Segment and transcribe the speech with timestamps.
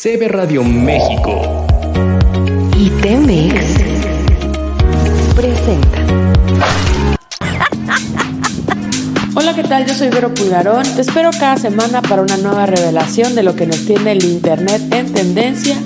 [0.00, 1.66] CB Radio México
[2.76, 3.78] y Temex
[5.34, 5.98] presenta.
[9.34, 9.86] Hola, ¿qué tal?
[9.86, 10.84] Yo soy Vero Pulgarón.
[10.94, 14.82] Te espero cada semana para una nueva revelación de lo que nos tiene el Internet
[14.92, 15.76] en tendencia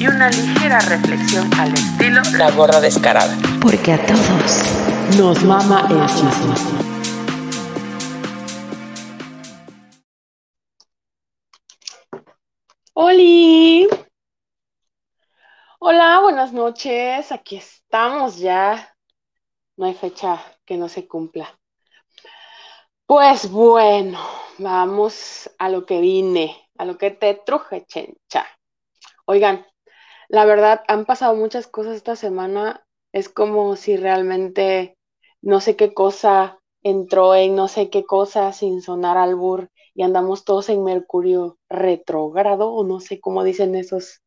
[0.00, 3.36] y una ligera reflexión al estilo La gorda descarada.
[3.62, 4.64] Porque a todos
[5.16, 6.89] nos mama el chisme.
[15.82, 17.32] Hola, buenas noches.
[17.32, 18.94] Aquí estamos ya.
[19.78, 21.58] No hay fecha que no se cumpla.
[23.06, 24.18] Pues bueno,
[24.58, 28.46] vamos a lo que vine, a lo que te truje, chencha.
[29.24, 29.66] Oigan,
[30.28, 32.86] la verdad, han pasado muchas cosas esta semana.
[33.10, 34.98] Es como si realmente
[35.40, 40.44] no sé qué cosa entró en no sé qué cosa sin sonar albur y andamos
[40.44, 44.20] todos en Mercurio retrógrado, o no sé cómo dicen esos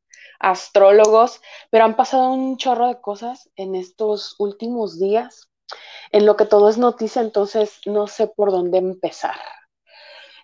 [0.43, 1.41] astrólogos,
[1.71, 5.49] pero han pasado un chorro de cosas en estos últimos días
[6.11, 9.35] en lo que todo es noticia, entonces no sé por dónde empezar.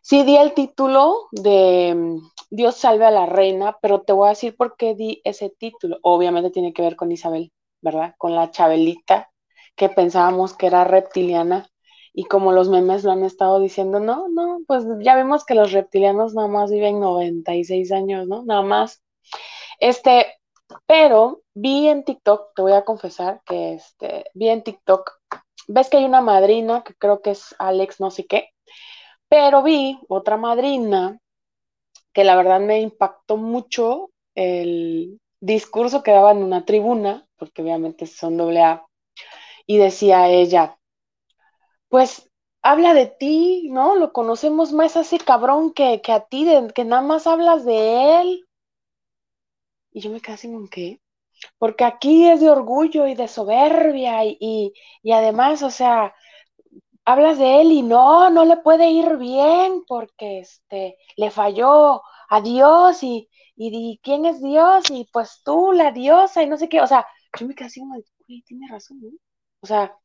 [0.02, 2.18] Sí di el título de mm,
[2.50, 5.98] Dios salve a la reina, pero te voy a decir por qué di ese título.
[6.02, 8.16] Obviamente tiene que ver con Isabel, ¿verdad?
[8.18, 9.30] Con la Chabelita,
[9.76, 11.70] que pensábamos que era reptiliana
[12.14, 15.72] y como los memes lo han estado diciendo, no, no, pues ya vimos que los
[15.72, 18.44] reptilianos nada más viven 96 años, ¿no?
[18.46, 19.04] Nada más.
[19.80, 20.28] Este,
[20.86, 25.20] pero vi en TikTok, te voy a confesar que este, vi en TikTok
[25.70, 28.50] ves que hay una madrina, que creo que es Alex no sé qué,
[29.30, 31.20] pero vi otra madrina
[32.12, 38.08] que la verdad me impactó mucho el discurso que daba en una tribuna, porque obviamente
[38.08, 38.86] son doble A,
[39.68, 40.78] y decía ella,
[41.88, 42.30] pues
[42.64, 43.96] habla de ti, ¿no?
[43.96, 48.49] Lo conocemos más a ese cabrón que, a ti, que nada más hablas de él.
[49.92, 51.02] Y yo me quedé así con qué
[51.58, 54.74] porque aquí es de orgullo y de soberbia y,
[55.12, 56.14] además, o sea,
[57.06, 62.42] hablas de él y no, no le puede ir bien porque este, le falló a
[62.42, 66.82] Dios y, y, quién es Dios y pues tú, la diosa y no sé qué,
[66.82, 67.06] o sea,
[67.40, 67.96] yo me quedé así como,
[68.46, 69.10] tiene razón, ¿no?
[69.62, 69.98] O sea,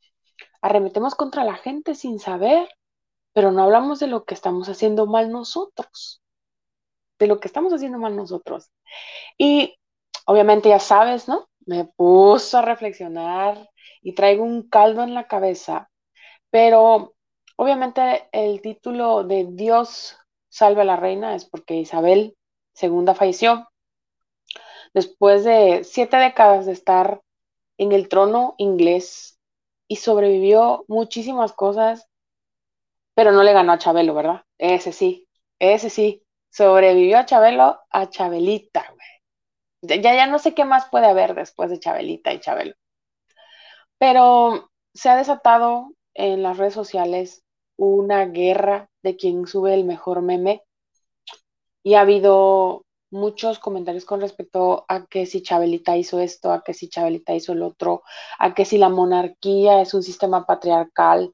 [0.62, 2.69] arremetemos contra la gente sin saber,
[3.33, 6.22] pero no hablamos de lo que estamos haciendo mal nosotros,
[7.25, 8.71] de lo que estamos haciendo mal nosotros.
[9.39, 9.77] Y
[10.27, 11.49] obviamente ya sabes, ¿no?
[11.67, 13.71] Me puso a reflexionar
[14.03, 15.91] y traigo un caldo en la cabeza,
[16.51, 17.15] pero
[17.57, 20.19] obviamente el título de Dios
[20.51, 22.37] salve a la reina es porque Isabel
[22.81, 23.69] II falleció
[24.93, 27.23] después de siete décadas de estar
[27.79, 29.39] en el trono inglés
[29.89, 32.09] y sobrevivió muchísimas cosas,
[33.15, 34.43] pero no le ganó a Chabelo, ¿verdad?
[34.59, 36.24] Ese sí, ese sí,
[36.54, 40.00] sobrevivió a Chabelo, a Chabelita, güey.
[40.00, 42.75] Ya, ya no sé qué más puede haber después de Chabelita y Chabelo.
[43.98, 47.42] Pero se ha desatado en las redes sociales
[47.76, 50.62] una guerra de quien sube el mejor meme
[51.82, 56.72] y ha habido muchos comentarios con respecto a que si Chabelita hizo esto, a que
[56.72, 58.04] si Chabelita hizo el otro,
[58.38, 61.32] a que si la monarquía es un sistema patriarcal,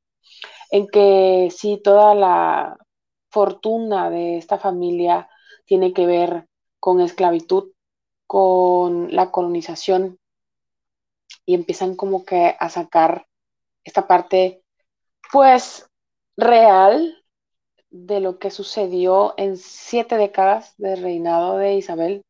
[0.71, 2.77] en que si toda la
[3.31, 5.29] fortuna de esta familia
[5.65, 6.47] tiene que ver
[6.79, 7.73] con esclavitud
[8.27, 10.19] con la colonización
[11.45, 13.27] y empiezan como que a sacar
[13.85, 14.63] esta parte
[15.33, 15.89] pues
[16.37, 17.25] real
[17.91, 22.25] de lo que sucedió en siete décadas de reinado de Isabel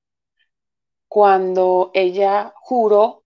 [1.06, 3.24] cuando ella juró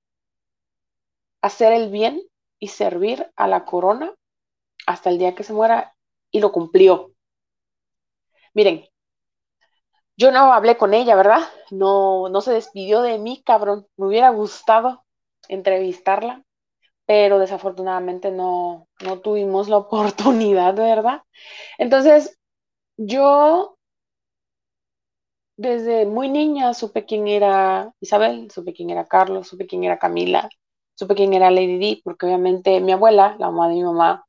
[1.43, 2.23] hacer el bien
[2.59, 4.15] y servir a la corona
[4.87, 5.95] hasta el día que se muera
[6.31, 7.14] y lo cumplió.
[8.55, 8.85] Miren,
[10.17, 11.41] yo no hablé con ella, ¿verdad?
[11.71, 13.87] No, no se despidió de mí, cabrón.
[13.97, 15.05] Me hubiera gustado
[15.49, 16.45] entrevistarla,
[17.07, 21.23] pero desafortunadamente no, no tuvimos la oportunidad, ¿verdad?
[21.79, 22.39] Entonces,
[22.97, 23.79] yo
[25.57, 30.49] desde muy niña supe quién era Isabel, supe quién era Carlos, supe quién era Camila,
[30.95, 34.25] supe quién era Lady Di, porque obviamente mi abuela, la mamá de mi mamá,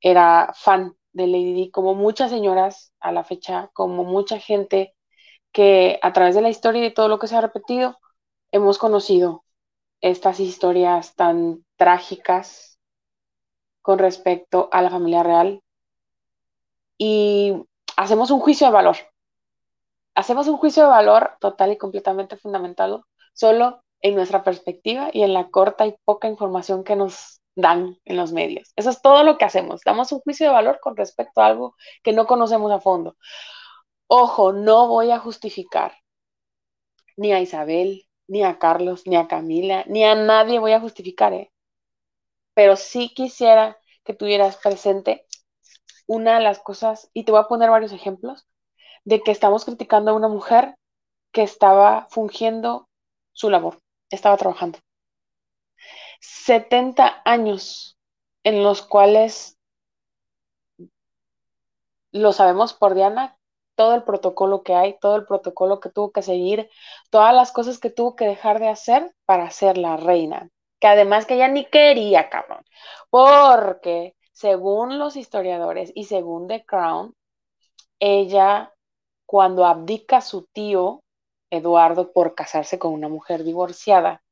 [0.00, 4.94] era fan de Lady Di, como muchas señoras a la fecha, como mucha gente
[5.52, 7.98] que a través de la historia y de todo lo que se ha repetido,
[8.52, 9.44] hemos conocido
[10.00, 12.78] estas historias tan trágicas
[13.82, 15.62] con respecto a la familia real
[16.98, 17.54] y
[17.96, 18.96] hacemos un juicio de valor.
[20.14, 25.32] Hacemos un juicio de valor total y completamente fundamentado solo en nuestra perspectiva y en
[25.32, 28.72] la corta y poca información que nos dan en los medios.
[28.76, 29.82] Eso es todo lo que hacemos.
[29.84, 33.16] Damos un juicio de valor con respecto a algo que no conocemos a fondo.
[34.08, 35.94] Ojo, no voy a justificar
[37.16, 41.32] ni a Isabel, ni a Carlos, ni a Camila, ni a nadie voy a justificar,
[41.34, 41.52] ¿eh?
[42.54, 45.26] Pero sí quisiera que tuvieras presente
[46.06, 48.46] una de las cosas, y te voy a poner varios ejemplos,
[49.04, 50.76] de que estamos criticando a una mujer
[51.32, 52.88] que estaba fungiendo
[53.32, 53.78] su labor,
[54.10, 54.78] estaba trabajando.
[56.20, 57.98] 70 años
[58.44, 59.58] en los cuales
[62.12, 63.36] lo sabemos por Diana,
[63.74, 66.68] todo el protocolo que hay, todo el protocolo que tuvo que seguir,
[67.10, 70.50] todas las cosas que tuvo que dejar de hacer para ser la reina,
[70.80, 72.64] que además que ella ni quería, cabrón,
[73.10, 77.14] porque según los historiadores y según The Crown,
[78.00, 78.74] ella
[79.26, 81.02] cuando abdica su tío
[81.50, 84.22] Eduardo por casarse con una mujer divorciada,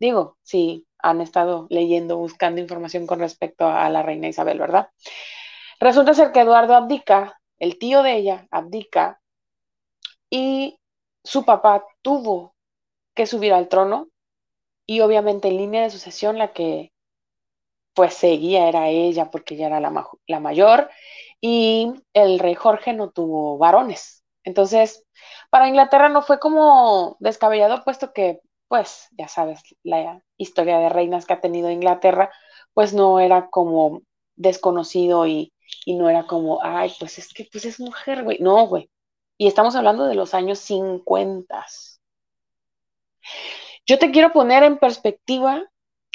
[0.00, 4.90] digo, sí, han estado leyendo, buscando información con respecto a la reina Isabel, ¿verdad?
[5.80, 9.20] Resulta ser que Eduardo abdica, el tío de ella abdica,
[10.30, 10.78] y
[11.24, 12.54] su papá tuvo
[13.14, 14.08] que subir al trono,
[14.86, 16.92] y obviamente en línea de sucesión la que
[17.94, 20.90] pues seguía era ella, porque ella era la, la mayor,
[21.40, 24.24] y el rey Jorge no tuvo varones.
[24.44, 25.06] Entonces,
[25.50, 31.26] para Inglaterra no fue como descabellado, puesto que, pues, ya sabes, la historia de reinas
[31.26, 32.30] que ha tenido Inglaterra,
[32.72, 34.02] pues no era como
[34.36, 35.52] desconocido y,
[35.84, 38.38] y no era como, ay, pues es que pues es mujer, güey.
[38.38, 38.88] No, güey.
[39.38, 41.66] Y estamos hablando de los años 50.
[43.86, 45.64] Yo te quiero poner en perspectiva,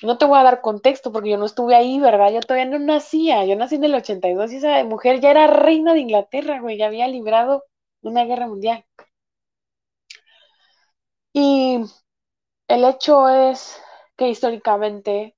[0.01, 2.31] no te voy a dar contexto porque yo no estuve ahí, ¿verdad?
[2.31, 5.93] Yo todavía no nacía, yo nací en el 82 y esa mujer ya era reina
[5.93, 7.63] de Inglaterra, güey, ya había librado
[8.01, 8.85] una guerra mundial.
[11.33, 11.83] Y
[12.67, 13.79] el hecho es
[14.17, 15.35] que históricamente,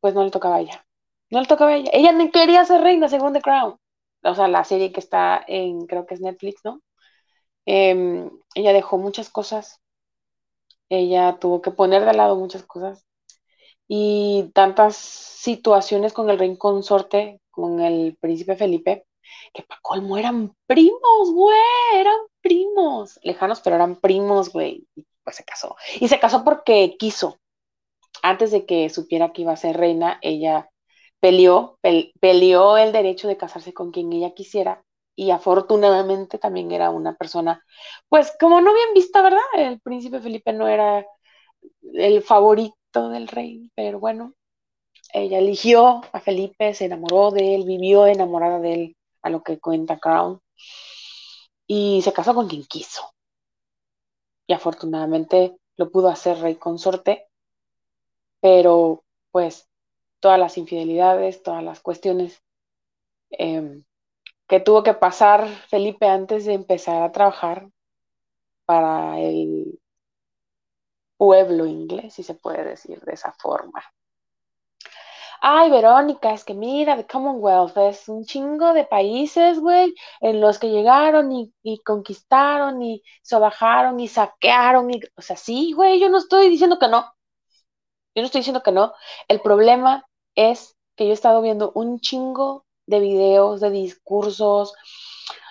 [0.00, 0.86] pues no le tocaba a ella.
[1.30, 1.90] No le tocaba a ella.
[1.94, 3.76] Ella ni quería ser reina según The Crown.
[4.24, 6.82] O sea, la serie que está en, creo que es Netflix, ¿no?
[7.66, 9.80] Em, ella dejó muchas cosas.
[10.88, 13.04] Ella tuvo que poner de lado muchas cosas.
[13.88, 19.06] Y tantas situaciones con el rey consorte, con el príncipe Felipe,
[19.54, 21.58] que para colmo eran primos, güey,
[21.96, 23.20] eran primos.
[23.22, 24.86] Lejanos, pero eran primos, güey.
[25.24, 25.76] Pues se casó.
[26.00, 27.38] Y se casó porque quiso.
[28.22, 30.70] Antes de que supiera que iba a ser reina, ella
[31.20, 31.78] peleó,
[32.20, 34.82] peleó el derecho de casarse con quien ella quisiera
[35.14, 37.64] y afortunadamente también era una persona,
[38.08, 39.40] pues como no bien vista, ¿verdad?
[39.54, 41.04] El príncipe Felipe no era
[41.94, 44.34] el favorito del rey, pero bueno,
[45.12, 49.60] ella eligió a Felipe, se enamoró de él, vivió enamorada de él, a lo que
[49.60, 50.40] cuenta Crown,
[51.66, 53.02] y se casó con quien quiso.
[54.46, 57.28] Y afortunadamente lo pudo hacer rey consorte,
[58.40, 59.68] pero pues
[60.20, 62.42] todas las infidelidades, todas las cuestiones
[63.30, 63.84] em,
[64.46, 67.68] que tuvo que pasar Felipe antes de empezar a trabajar
[68.64, 69.80] para el
[71.16, 73.82] pueblo inglés, si se puede decir de esa forma.
[75.44, 80.58] Ay, Verónica, es que mira, the Commonwealth es un chingo de países, güey, en los
[80.58, 84.90] que llegaron y, y conquistaron y sobajaron y saquearon.
[84.90, 87.12] Y, o sea, sí, güey, yo no estoy diciendo que no.
[88.14, 88.92] Yo no estoy diciendo que no.
[89.28, 94.74] El problema es que yo he estado viendo un chingo de videos, de discursos,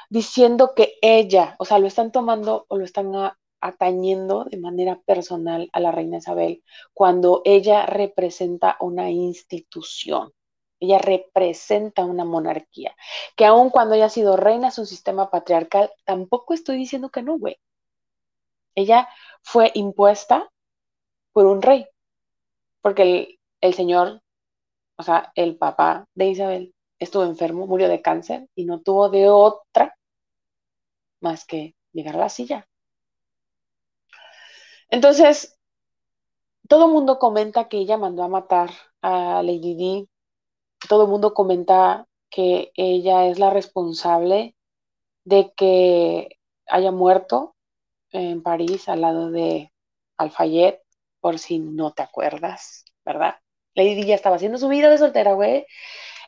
[0.09, 3.11] diciendo que ella, o sea, lo están tomando o lo están
[3.61, 6.63] atañendo de manera personal a la reina Isabel,
[6.93, 10.33] cuando ella representa una institución.
[10.79, 12.95] Ella representa una monarquía,
[13.35, 17.37] que aun cuando haya sido reina es un sistema patriarcal, tampoco estoy diciendo que no,
[17.37, 17.57] güey.
[18.75, 19.07] Ella
[19.43, 20.49] fue impuesta
[21.33, 21.87] por un rey,
[22.81, 24.21] porque el, el señor
[25.01, 29.29] o sea, el papá de Isabel estuvo enfermo, murió de cáncer y no tuvo de
[29.29, 29.95] otra
[31.21, 32.67] más que llegar a la silla.
[34.91, 35.57] Entonces,
[36.67, 38.69] todo el mundo comenta que ella mandó a matar
[39.01, 40.09] a Lady Di.
[40.87, 44.55] Todo el mundo comenta que ella es la responsable
[45.25, 47.55] de que haya muerto
[48.11, 49.71] en París al lado de
[50.17, 50.81] Alfayet,
[51.19, 53.35] por si no te acuerdas, ¿verdad?
[53.75, 55.65] Lady ya estaba haciendo su vida de soltera, güey.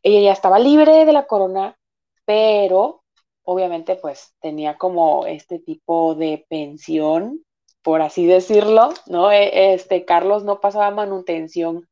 [0.04, 1.78] Ella ya estaba libre de la corona,
[2.26, 3.04] pero
[3.44, 7.44] obviamente pues tenía como este tipo de pensión,
[7.84, 9.32] por así decirlo, ¿no?
[9.32, 11.88] E, este Carlos no pasaba manutención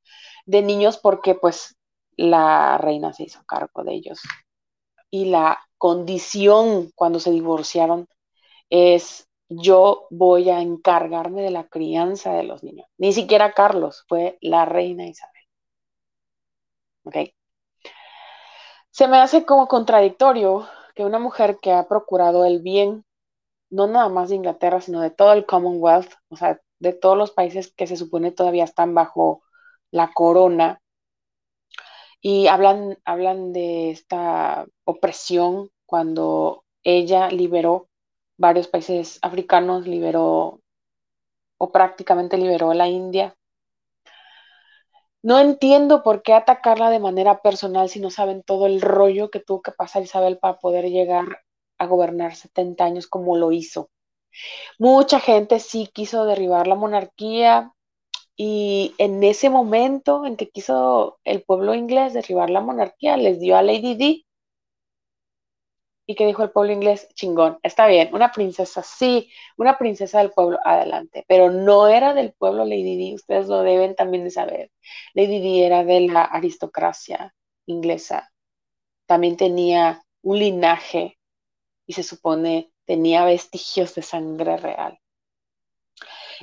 [0.45, 1.77] de niños porque pues
[2.17, 4.21] la reina se hizo cargo de ellos.
[5.10, 8.07] Y la condición cuando se divorciaron
[8.69, 12.88] es yo voy a encargarme de la crianza de los niños.
[12.98, 15.41] Ni siquiera Carlos, fue la reina Isabel.
[18.91, 23.05] Se me hace como contradictorio que una mujer que ha procurado el bien
[23.72, 27.32] no nada más de Inglaterra, sino de todo el Commonwealth, o sea, de todos los
[27.32, 29.44] países que se supone todavía están bajo
[29.92, 30.82] la corona.
[32.22, 37.88] Y hablan, hablan de esta opresión cuando ella liberó
[38.38, 40.62] varios países africanos, liberó
[41.58, 43.36] o prácticamente liberó a la India.
[45.24, 49.40] No entiendo por qué atacarla de manera personal si no saben todo el rollo que
[49.40, 51.25] tuvo que pasar Isabel para poder llegar
[51.82, 53.90] a gobernar 70 años como lo hizo.
[54.80, 57.74] Mucha gente sí quiso derribar la monarquía
[58.36, 63.58] y en ese momento en que quiso el pueblo inglés derribar la monarquía, les dio
[63.58, 64.26] a Lady Di
[66.12, 67.08] ¿Y qué dijo el pueblo inglés?
[67.14, 72.34] Chingón, está bien, una princesa, sí, una princesa del pueblo, adelante, pero no era del
[72.34, 74.72] pueblo Lady Di, ustedes lo deben también de saber.
[75.14, 77.34] Lady Di era de la aristocracia
[77.66, 78.32] inglesa,
[79.06, 81.18] también tenía un linaje
[81.86, 85.00] y se supone tenía vestigios de sangre real.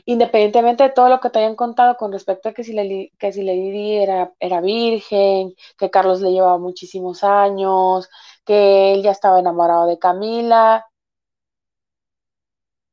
[0.05, 3.33] Independientemente de todo lo que te hayan contado con respecto a que si, Lady, que
[3.33, 8.09] si Lady era, era virgen, que Carlos le llevaba muchísimos años,
[8.45, 10.87] que él ya estaba enamorado de Camila.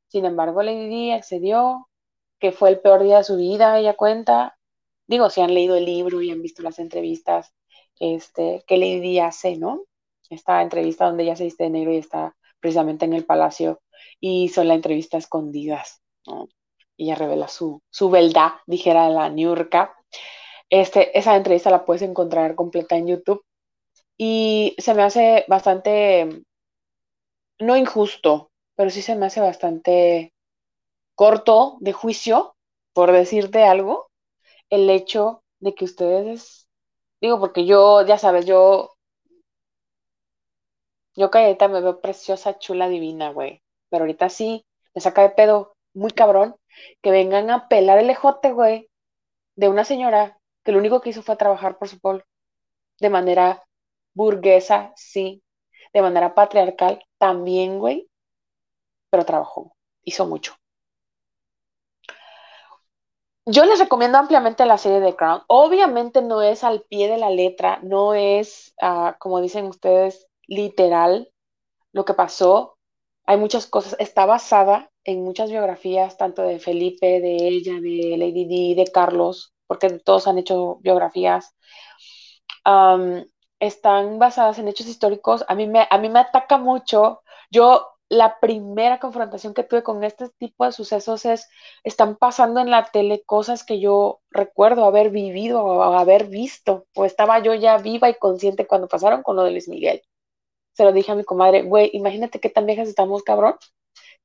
[0.08, 1.90] Sin embargo, Lady Di accedió,
[2.40, 4.58] que fue el peor día de su vida, ella cuenta.
[5.08, 7.54] Digo, si han leído el libro y han visto las entrevistas
[8.00, 9.84] este, que Lady Di hace, ¿no?
[10.30, 13.82] Esta entrevista donde ella se viste de negro y está precisamente en el palacio
[14.20, 16.48] y son la entrevista escondidas, ¿no?
[16.98, 19.96] ella revela su, su verdad, dijera la Niurka.
[20.70, 23.44] Este, esa entrevista la puedes encontrar completa en YouTube
[24.18, 26.44] y se me hace bastante,
[27.60, 30.34] no injusto, pero sí se me hace bastante
[31.16, 32.56] corto de juicio,
[32.94, 34.10] por decirte algo,
[34.70, 36.68] el hecho de que ustedes,
[37.22, 38.95] digo, porque yo, ya sabes, yo,
[41.16, 45.76] yo calladita me veo preciosa, chula, divina, güey, pero ahorita sí, me saca de pedo
[45.94, 46.56] muy cabrón
[47.02, 48.90] que vengan a pelar el ejote, güey,
[49.56, 52.24] de una señora que lo único que hizo fue trabajar por su pueblo,
[53.00, 53.64] de manera
[54.14, 55.44] burguesa, sí,
[55.94, 58.10] de manera patriarcal, también, güey,
[59.10, 60.56] pero trabajó, hizo mucho.
[63.48, 65.44] Yo les recomiendo ampliamente la serie de Crown.
[65.48, 71.30] Obviamente no es al pie de la letra, no es, ah, como dicen ustedes, literal
[71.94, 72.78] lo que pasó.
[73.26, 78.46] Hay muchas cosas, está basada en muchas biografías, tanto de Felipe, de ella, de Lady
[78.46, 81.56] Di, de Carlos, porque todos han hecho biografías,
[83.60, 85.46] están basadas en hechos históricos.
[85.48, 87.22] A mí, me, a mí me ataca mucho.
[87.52, 91.50] Yo, la primera confrontación que tuve con este tipo de sucesos es,
[91.84, 97.06] están pasando en la tele cosas que yo recuerdo haber vivido o haber visto, o
[97.06, 100.02] estaba yo ya viva y consciente cuando pasaron con lo de Luis Miguel.
[100.76, 103.56] Se lo dije a mi comadre, güey, imagínate qué tan viejas estamos, cabrón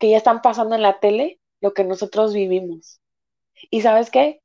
[0.01, 3.01] que ya están pasando en la tele lo que nosotros vivimos.
[3.71, 4.43] ¿Y sabes qué?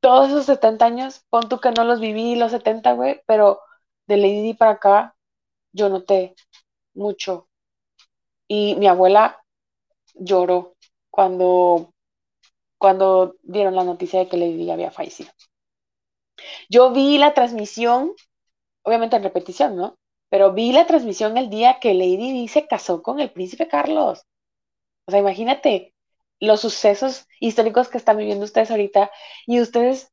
[0.00, 3.60] Todos esos 70 años, pon tú que no los viví los 70, güey, pero
[4.06, 5.16] de Lady para acá
[5.72, 6.34] yo noté
[6.94, 7.48] mucho.
[8.48, 9.42] Y mi abuela
[10.14, 10.74] lloró
[11.10, 11.92] cuando,
[12.78, 15.30] cuando dieron la noticia de que Lady había fallecido.
[16.70, 18.12] Yo vi la transmisión,
[18.82, 19.98] obviamente en repetición, ¿no?
[20.34, 24.26] Pero vi la transmisión el día que Lady Di se casó con el príncipe Carlos.
[25.06, 25.94] O sea, imagínate
[26.40, 29.12] los sucesos históricos que están viviendo ustedes ahorita
[29.46, 30.12] y ustedes,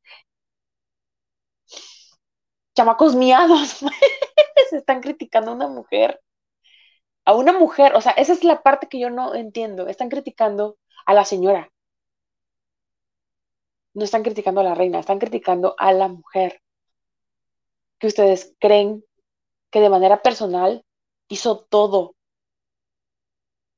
[2.76, 3.80] chamacos miados,
[4.70, 6.20] se están criticando a una mujer.
[7.24, 9.88] A una mujer, o sea, esa es la parte que yo no entiendo.
[9.88, 11.72] Están criticando a la señora.
[13.94, 16.62] No están criticando a la reina, están criticando a la mujer
[17.98, 19.04] que ustedes creen
[19.72, 20.84] que de manera personal
[21.28, 22.14] hizo todo.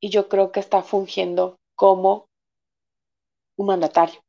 [0.01, 2.29] Y yo creo que está fungiendo como
[3.57, 4.21] un mandatario.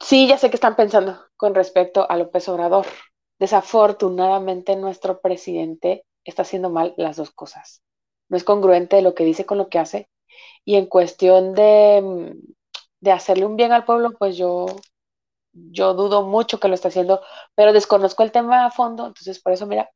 [0.00, 2.86] Sí, ya sé que están pensando con respecto a López Obrador.
[3.38, 7.82] Desafortunadamente nuestro presidente está haciendo mal las dos cosas.
[8.28, 10.08] No es congruente lo que dice con lo que hace.
[10.64, 12.36] Y en cuestión de,
[13.00, 14.66] de hacerle un bien al pueblo, pues yo
[15.72, 17.22] yo dudo mucho que lo esté haciendo,
[17.54, 19.90] pero desconozco el tema a fondo, entonces por eso, mira,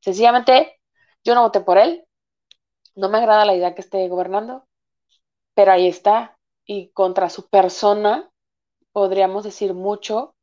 [0.00, 0.80] sencillamente
[1.24, 2.06] yo no voté por él,
[2.94, 4.66] no me agrada la idea que esté gobernando,
[5.54, 8.30] pero ahí está, y contra su persona
[8.92, 10.34] podríamos decir mucho,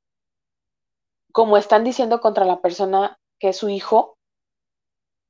[1.32, 4.18] como están diciendo contra la persona que es su hijo,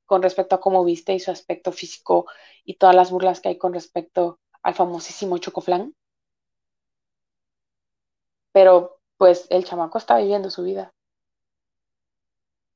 [0.06, 2.26] con respecto a cómo viste y su aspecto físico
[2.66, 5.94] y todas las burlas que hay con respecto al famosísimo Chocoflán.
[8.52, 10.94] Pero pues el chamaco está viviendo su vida.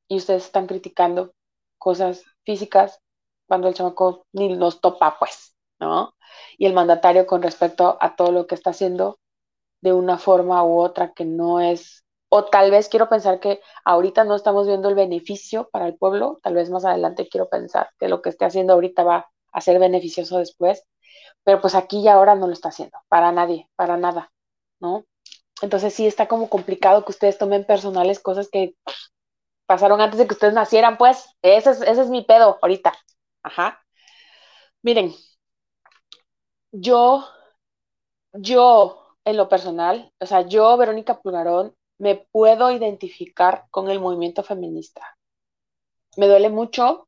[0.10, 1.34] Y ustedes están criticando
[1.78, 3.00] cosas físicas
[3.48, 6.14] cuando el chamaco ni nos topa, pues, ¿no?
[6.58, 9.20] Y el mandatario con respecto a todo lo que está haciendo
[9.82, 14.26] de una forma u otra que no es, o tal vez quiero pensar que ahorita
[14.26, 18.10] no estamos viendo el beneficio para el pueblo, tal vez más adelante quiero pensar que
[18.10, 20.84] lo que esté haciendo ahorita va a ser beneficioso después,
[21.44, 24.32] pero pues aquí y ahora no lo está haciendo, para nadie, para nada,
[24.82, 25.06] ¿no?
[25.64, 28.76] Entonces sí está como complicado que ustedes tomen personales cosas que
[29.66, 32.94] pasaron antes de que ustedes nacieran, pues, ese es, ese es mi pedo ahorita.
[33.44, 33.82] Ajá.
[34.84, 35.14] Miren,
[36.74, 37.24] yo,
[38.34, 44.44] yo, en lo personal, o sea, yo, Verónica Pulgarón, me puedo identificar con el movimiento
[44.44, 45.18] feminista.
[46.18, 47.08] Me duele mucho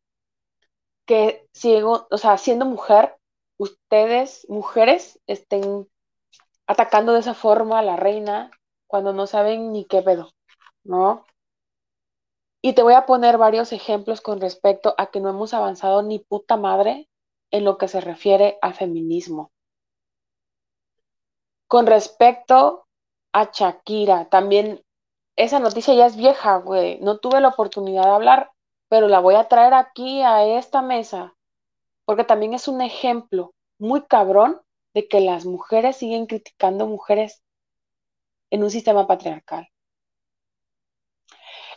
[1.05, 3.15] que sigo, o sea, siendo mujer,
[3.57, 5.87] ustedes, mujeres, estén
[6.67, 8.51] atacando de esa forma a la reina
[8.87, 10.31] cuando no saben ni qué pedo,
[10.83, 11.25] ¿no?
[12.61, 16.19] Y te voy a poner varios ejemplos con respecto a que no hemos avanzado ni
[16.19, 17.07] puta madre
[17.51, 19.51] en lo que se refiere al feminismo.
[21.67, 22.87] Con respecto
[23.33, 24.83] a Shakira, también
[25.35, 26.99] esa noticia ya es vieja, güey.
[27.01, 28.51] No tuve la oportunidad de hablar,
[28.87, 31.35] pero la voy a traer aquí a esta mesa,
[32.05, 34.61] porque también es un ejemplo muy cabrón
[34.95, 37.43] de que las mujeres siguen criticando mujeres
[38.49, 39.67] en un sistema patriarcal.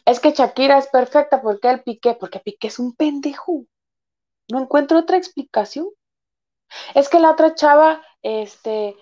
[0.06, 3.64] Es que Shakira es perfecta porque el Piqué, porque Piqué es un pendejo.
[4.48, 5.88] No encuentro otra explicación.
[6.94, 8.96] Es que la otra chava, este,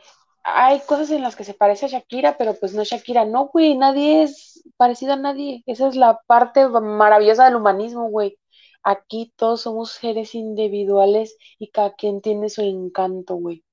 [0.45, 3.27] hay cosas en las que se parece a Shakira, pero pues no Shakira.
[3.27, 5.63] No, güey, nadie es parecido a nadie.
[5.67, 8.39] Esa es la parte maravillosa del humanismo, güey.
[8.83, 13.66] Aquí todos somos seres individuales y cada quien tiene su encanto, güey.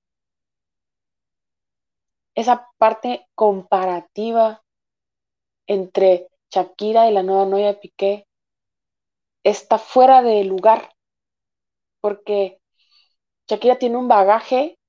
[2.36, 4.64] Esa parte comparativa
[5.68, 8.28] entre Shakira y la nueva novia de Piqué
[9.44, 10.94] está fuera de lugar,
[12.02, 12.60] porque
[13.48, 14.80] Shakira tiene un bagaje,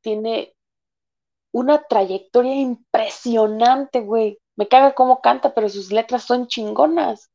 [0.00, 0.54] tiene
[1.52, 4.38] una trayectoria impresionante, güey.
[4.56, 7.30] Me caga cómo canta, pero sus letras son chingonas.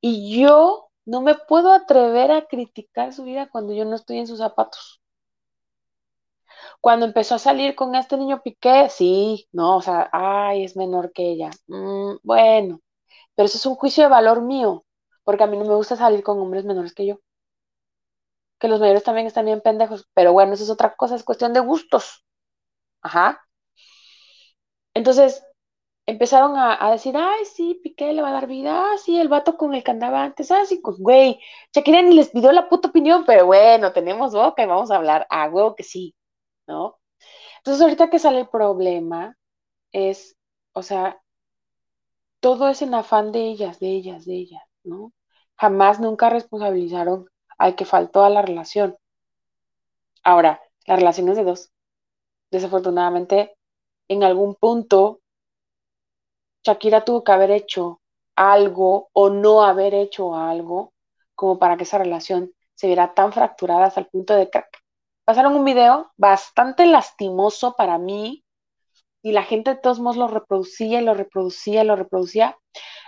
[0.00, 4.26] Y yo no me puedo atrever a criticar su vida cuando yo no estoy en
[4.26, 5.00] sus zapatos.
[6.80, 11.12] Cuando empezó a salir con este niño Piqué, sí, no, o sea, ay, es menor
[11.12, 11.50] que ella.
[11.66, 12.80] Mm, bueno,
[13.34, 14.84] pero eso es un juicio de valor mío,
[15.24, 17.20] porque a mí no me gusta salir con hombres menores que yo.
[18.60, 21.52] Que los mayores también están bien pendejos, pero bueno, eso es otra cosa, es cuestión
[21.52, 22.24] de gustos.
[23.02, 23.40] Ajá.
[24.94, 25.42] Entonces,
[26.06, 29.56] empezaron a, decir, ay, sí, Piqué le va a dar vida, ah, sí, el vato
[29.56, 31.40] con el que andaba antes, ah, sí, pues, güey,
[31.74, 35.26] Shakira ni les pidió la puta opinión, pero bueno, tenemos boca y vamos a hablar,
[35.30, 36.14] a huevo que sí,
[36.68, 37.00] ¿no?
[37.58, 39.36] Entonces, ahorita que sale el problema,
[39.92, 40.36] es,
[40.72, 41.20] o sea,
[42.40, 45.12] todo es en afán de ellas, de ellas, de ellas, ¿no?
[45.56, 47.28] Jamás, nunca responsabilizaron
[47.58, 48.96] al que faltó a la relación.
[50.22, 51.72] Ahora, la relación es de dos.
[52.50, 53.56] Desafortunadamente,
[54.08, 55.20] en algún punto,
[56.62, 58.00] Shakira tuvo que haber hecho
[58.36, 60.92] algo o no haber hecho algo
[61.34, 64.62] como para que esa relación se viera tan fracturada hasta el punto de que
[65.28, 68.46] pasaron un video bastante lastimoso para mí
[69.20, 72.56] y la gente de todos modos lo reproducía y lo reproducía y lo reproducía.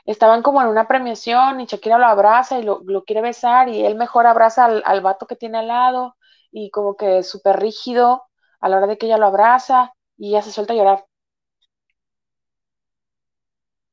[0.04, 3.94] Estaban como en una premiación y Shakira lo abraza y lo, quiere besar y él
[3.94, 6.14] mejor abraza al, al, vato que tiene al lado
[6.52, 8.24] y como que súper rígido
[8.60, 11.06] a la hora de que ella lo abraza y ella se suelta a llorar.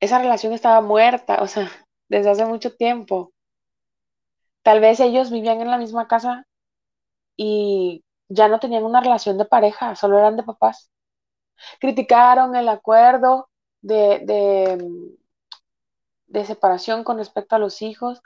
[0.01, 1.69] Esa relación estaba muerta, o sea,
[2.09, 3.31] desde hace mucho tiempo.
[4.63, 6.45] Tal vez ellos vivían en la misma casa
[7.37, 10.91] y ya no tenían una relación de pareja, solo eran de papás.
[11.79, 13.49] Criticaron el acuerdo
[13.81, 14.77] de, de,
[16.27, 18.21] de separación con respecto a los hijos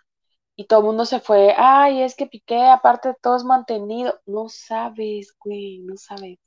[0.56, 4.20] y todo el mundo se fue, ay, es que Piqué, aparte todo es mantenido.
[4.28, 6.40] No sabes, güey, no sabes.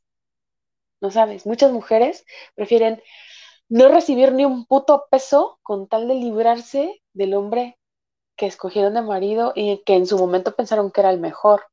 [1.01, 1.47] No sabes.
[1.47, 3.03] Muchas mujeres prefieren
[3.71, 7.79] no recibir ni un puto peso con tal de librarse del hombre
[8.37, 11.65] que escogieron de marido y que en su momento pensaron que era el mejor,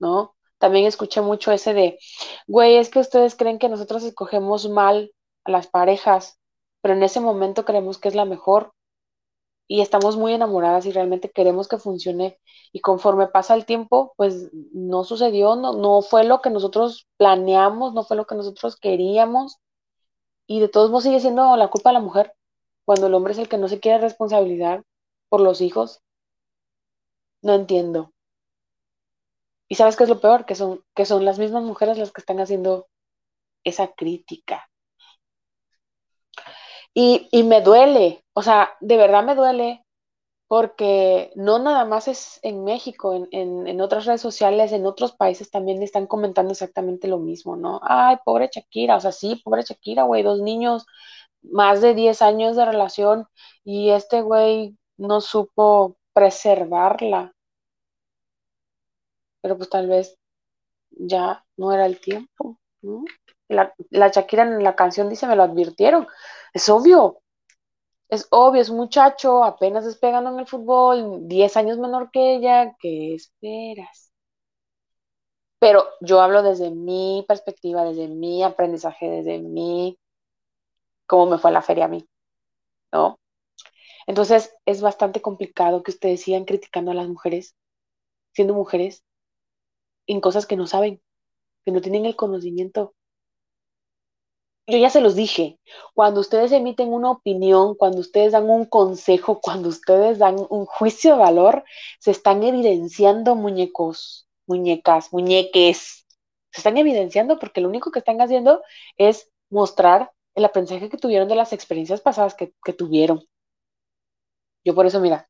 [0.00, 0.36] ¿no?
[0.64, 1.98] También escuché mucho ese de,
[2.46, 5.12] güey, es que ustedes creen que nosotros escogemos mal
[5.44, 6.38] a las parejas,
[6.80, 8.72] pero en ese momento creemos que es la mejor
[9.68, 12.38] y estamos muy enamoradas y realmente queremos que funcione
[12.72, 17.92] y conforme pasa el tiempo, pues no sucedió, no, no fue lo que nosotros planeamos,
[17.92, 19.58] no fue lo que nosotros queríamos
[20.46, 22.32] y de todos modos sigue siendo la culpa de la mujer
[22.86, 24.82] cuando el hombre es el que no se quiere responsabilizar
[25.28, 26.00] por los hijos.
[27.42, 28.13] No entiendo.
[29.68, 32.20] Y sabes qué es lo peor, que son, que son las mismas mujeres las que
[32.20, 32.88] están haciendo
[33.64, 34.68] esa crítica.
[36.94, 39.84] Y, y me duele, o sea, de verdad me duele,
[40.54, 45.82] porque no nada más es en México, en, otras redes sociales, en otros países también
[45.82, 47.80] están comentando exactamente lo mismo, ¿no?
[47.82, 50.86] Ay, pobre Shakira, o sea, sí, pobre Shakira, güey, dos niños,
[51.42, 53.26] más de 10 años de relación
[53.64, 57.33] y este güey no supo preservarla.
[59.44, 60.16] Pero pues tal vez
[60.90, 63.04] ya no era el tiempo, ¿no?
[63.48, 66.08] La, la Shakira en la canción dice, me lo advirtieron.
[66.54, 67.20] Es obvio,
[68.08, 72.74] es obvio, es un muchacho apenas despegando en el fútbol, 10 años menor que ella,
[72.80, 74.12] ¿qué esperas?
[75.58, 79.98] Pero yo hablo desde mi perspectiva, desde mi aprendizaje, desde mi,
[81.06, 82.06] cómo me fue la feria a mí,
[82.92, 83.18] ¿no?
[84.06, 87.54] Entonces es bastante complicado que ustedes sigan criticando a las mujeres,
[88.34, 89.04] siendo mujeres,
[90.06, 91.00] en cosas que no saben,
[91.64, 92.94] que no tienen el conocimiento,
[94.66, 95.58] yo ya se los dije,
[95.92, 101.12] cuando ustedes emiten una opinión, cuando ustedes dan un consejo, cuando ustedes dan un juicio
[101.12, 101.64] de valor,
[102.00, 106.06] se están evidenciando muñecos, muñecas, muñeques.
[106.52, 108.62] Se están evidenciando porque lo único que están haciendo
[108.96, 113.24] es mostrar el aprendizaje que tuvieron de las experiencias pasadas que, tuvieron.
[114.64, 115.28] Yo por eso, mira,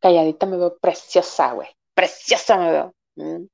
[0.00, 1.68] calladita me veo preciosa, güey.
[2.00, 2.94] Preciosa me veo.
[3.16, 3.46] Mm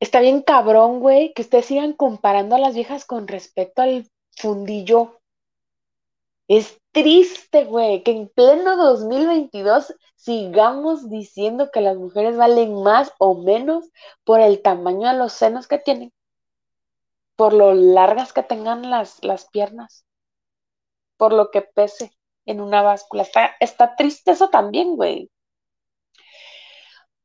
[0.00, 5.20] está bien cabrón, güey, que ustedes sigan comparando a las viejas con respecto al fundillo.
[6.48, 13.34] Es triste, güey, que en pleno 2022 sigamos diciendo que las mujeres valen más o
[13.34, 13.90] menos
[14.24, 16.12] por el tamaño de los senos que tienen,
[17.36, 20.04] por lo largas que tengan las, las piernas,
[21.16, 22.12] por lo que pese
[22.44, 23.22] en una báscula.
[23.24, 25.30] Está, está triste eso también, güey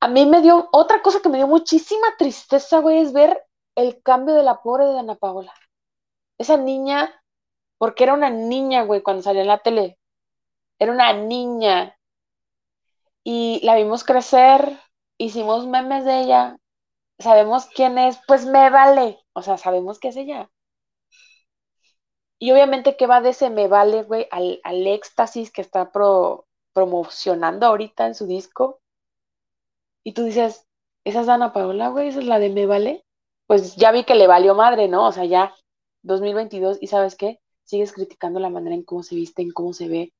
[0.01, 4.01] a mí me dio, otra cosa que me dio muchísima tristeza, güey, es ver el
[4.01, 5.53] cambio de la pobre de Ana Paola.
[6.39, 7.23] Esa niña,
[7.77, 9.99] porque era una niña, güey, cuando salió en la tele.
[10.79, 11.97] Era una niña.
[13.23, 14.79] Y la vimos crecer,
[15.19, 16.57] hicimos memes de ella,
[17.19, 19.19] sabemos quién es, pues me vale.
[19.33, 20.49] O sea, sabemos que es ella.
[22.39, 25.91] Y obviamente que va de ese me vale, güey, al, éxtasis que está
[26.73, 28.80] promocionando ahorita en su disco
[30.03, 30.67] y tú dices,
[31.03, 33.05] esa es Ana Paola, güey, esa es la de Me Vale.
[33.47, 35.07] Pues ya vi que le valió madre, ¿no?
[35.07, 35.53] O sea, ya
[36.03, 39.87] 2022 y sabes qué, sigues criticando la manera en cómo se viste, en cómo se
[39.87, 40.13] ve.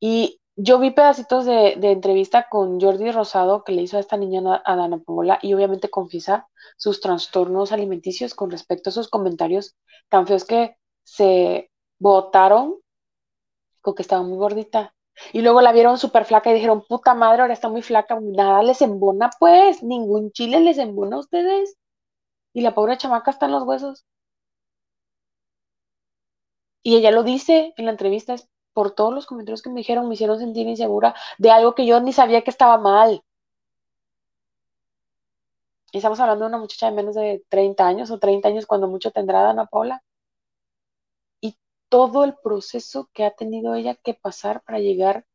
[0.00, 4.62] Y yo vi pedacitos de, entrevista con Jordi Rosado que le hizo a esta niña
[4.64, 9.76] a Dana Paola y obviamente confiesa sus trastornos alimenticios con respecto a sus comentarios
[10.08, 12.76] tan feos que se votaron
[13.80, 14.94] con que estaba muy gordita.
[15.32, 18.62] Y luego la vieron súper flaca y dijeron, puta madre, ahora está muy flaca, nada
[18.62, 21.76] les embona, pues, ningún chile les embona a ustedes.
[22.54, 24.04] Y la pobre chamaca está en los huesos.
[26.82, 30.08] Y ella lo dice en la entrevista, es por todos los comentarios que me dijeron,
[30.08, 33.22] me hicieron sentir insegura de algo que yo ni sabía que estaba mal.
[35.92, 38.88] Y estamos hablando de una muchacha de menos de 30 años o 30 años, cuando
[38.88, 40.02] mucho tendrá Ana Paula
[41.90, 45.26] todo el proceso que ha tenido ella que pasar para llegar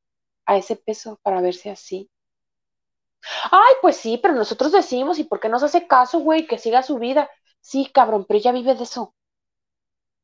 [0.48, 2.12] a ese peso, para verse así.
[3.52, 6.46] Ay, pues sí, pero nosotros decimos, ¿y por qué nos hace caso, güey?
[6.48, 7.30] Que siga su vida.
[7.62, 9.16] Sí, cabrón, pero ella vive de eso.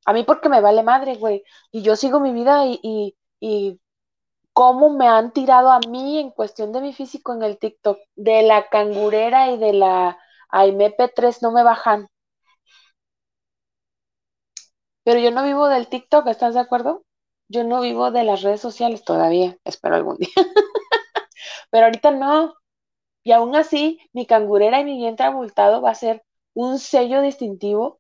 [0.05, 1.43] A mí porque me vale madre, güey.
[1.71, 3.79] Y yo sigo mi vida y, y, y
[4.53, 7.99] cómo me han tirado a mí en cuestión de mi físico en el TikTok.
[8.15, 12.09] De la cangurera y de la AMP3 no me bajan.
[15.03, 17.03] Pero yo no vivo del TikTok, ¿estás de acuerdo?
[17.47, 20.29] Yo no vivo de las redes sociales todavía, espero algún día.
[21.71, 22.55] Pero ahorita no.
[23.23, 26.23] Y aún así, mi cangurera y mi vientre abultado va a ser
[26.55, 27.99] un sello distintivo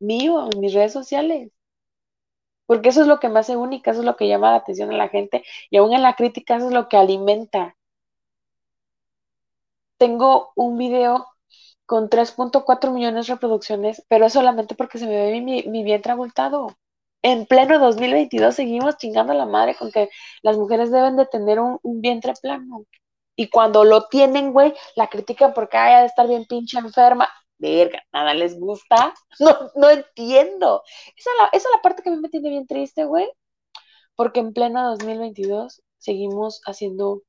[0.00, 1.52] mío en mis redes sociales.
[2.66, 4.90] Porque eso es lo que me hace única, eso es lo que llama la atención
[4.92, 7.74] a la gente y aún en la crítica eso es lo que alimenta.
[9.98, 11.26] Tengo un video
[11.86, 16.76] con 3.4 millones de reproducciones, pero es solamente porque se me ve mi, vientre abultado.
[17.22, 20.10] En pleno 2022 seguimos chingando a la madre con que
[20.42, 22.84] las mujeres deben de tener un, vientre plano.
[23.36, 27.28] Y cuando lo tienen, güey, la critican porque haya de estar bien pinche enferma.
[27.58, 29.14] Verga, nada les gusta.
[29.40, 30.82] No, no entiendo.
[31.16, 33.28] Esa es, la, esa es la parte que a mí me tiene bien triste, güey.
[34.16, 37.22] Porque en pleno 2022 seguimos haciendo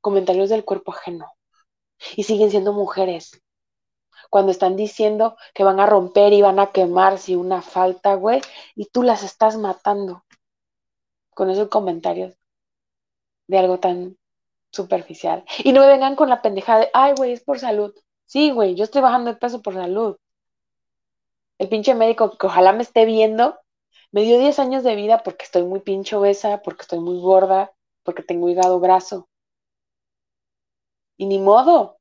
[0.00, 1.26] comentarios del cuerpo ajeno.
[2.16, 3.42] Y siguen siendo mujeres
[4.34, 8.40] cuando están diciendo que van a romper y van a quemar si una falta, güey,
[8.74, 10.24] y tú las estás matando
[11.30, 12.36] con esos comentarios
[13.46, 14.18] de algo tan
[14.72, 15.44] superficial.
[15.62, 17.94] Y no me vengan con la pendejada de, ay, güey, es por salud.
[18.26, 20.16] Sí, güey, yo estoy bajando de peso por salud.
[21.58, 23.60] El pinche médico que ojalá me esté viendo,
[24.10, 27.72] me dio 10 años de vida porque estoy muy pinche obesa, porque estoy muy gorda,
[28.02, 29.28] porque tengo hígado graso.
[31.16, 31.98] Y ni modo.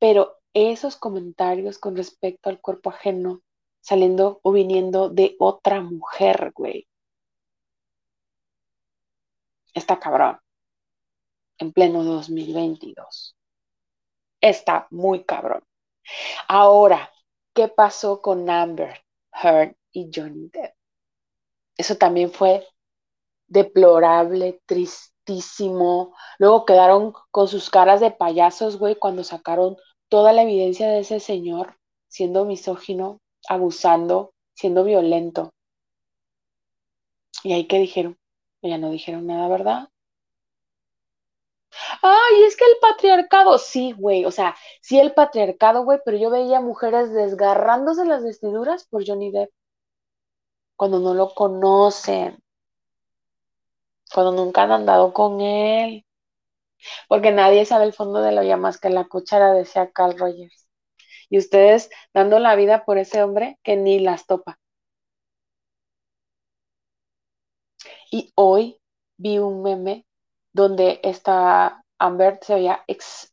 [0.00, 3.42] Pero esos comentarios con respecto al cuerpo ajeno
[3.80, 6.86] saliendo o viniendo de otra mujer, güey.
[9.74, 10.38] Está cabrón.
[11.58, 13.36] En pleno 2022.
[14.40, 15.62] Está muy cabrón.
[16.48, 17.10] Ahora,
[17.54, 20.74] ¿qué pasó con Amber Heard y Johnny Depp?
[21.76, 22.66] Eso también fue
[23.46, 26.14] deplorable, tristísimo.
[26.38, 29.76] Luego quedaron con sus caras de payasos, güey, cuando sacaron
[30.12, 35.54] toda la evidencia de ese señor siendo misógino, abusando, siendo violento.
[37.42, 38.18] ¿Y ahí qué dijeron?
[38.60, 39.88] Ya no dijeron nada, ¿verdad?
[42.02, 46.28] Ay, es que el patriarcado, sí, güey, o sea, sí el patriarcado, güey, pero yo
[46.28, 49.50] veía mujeres desgarrándose las vestiduras por Johnny Depp
[50.76, 52.38] cuando no lo conocen,
[54.12, 56.04] cuando nunca han andado con él,
[57.08, 60.68] porque nadie sabe el fondo de la olla más que la cuchara, decía Carl Rogers.
[61.30, 64.58] Y ustedes dando la vida por ese hombre que ni las topa.
[68.10, 68.78] Y hoy
[69.16, 70.06] vi un meme
[70.52, 72.84] donde esta Amber se veía,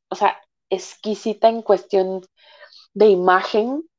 [0.09, 0.37] o sea,
[0.69, 2.21] exquisita en cuestión
[2.93, 3.89] de imagen,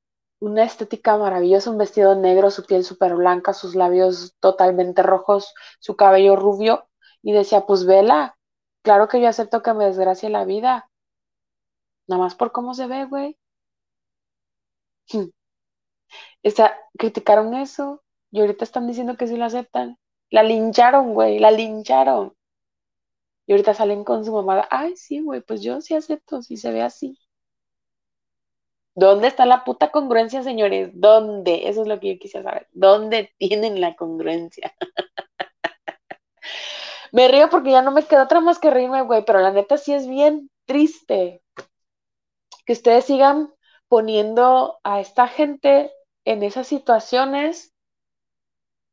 [0.40, 5.96] una estética maravillosa, un vestido negro, su piel súper blanca, sus labios totalmente rojos, su
[5.96, 6.88] cabello rubio,
[7.22, 8.38] y decía, pues vela,
[8.82, 10.90] claro que yo acepto que me desgracie la vida,
[12.08, 13.38] nada más por cómo se ve, güey.
[16.42, 19.98] Está, criticaron eso y ahorita están diciendo que sí lo aceptan.
[20.30, 22.34] La lincharon, güey, la lincharon.
[23.46, 26.72] Y ahorita salen con su mamá, ay, sí, güey, pues yo sí acepto, si se
[26.72, 27.18] ve así.
[28.94, 30.90] ¿Dónde está la puta congruencia, señores?
[30.94, 31.68] ¿Dónde?
[31.68, 32.68] Eso es lo que yo quisiera saber.
[32.72, 34.72] ¿Dónde tienen la congruencia?
[37.12, 39.76] me río porque ya no me queda otra más que reírme, güey, pero la neta
[39.76, 41.42] sí es bien triste
[42.64, 43.52] que ustedes sigan
[43.88, 45.92] poniendo a esta gente
[46.24, 47.74] en esas situaciones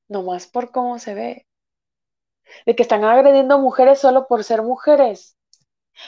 [0.07, 1.47] nomás por cómo se ve.
[2.65, 5.37] De que están agrediendo mujeres solo por ser mujeres.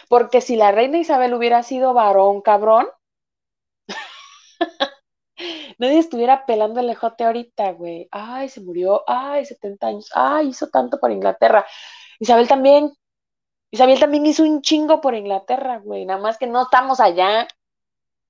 [0.07, 2.87] Porque si la reina Isabel hubiera sido varón, cabrón,
[5.79, 8.07] nadie estuviera pelando el ejote ahorita, güey.
[8.11, 11.65] Ay, se murió, ay, 70 años, ay, hizo tanto por Inglaterra.
[12.19, 12.91] Isabel también,
[13.71, 16.05] Isabel también hizo un chingo por Inglaterra, güey.
[16.05, 17.47] Nada más que no estamos allá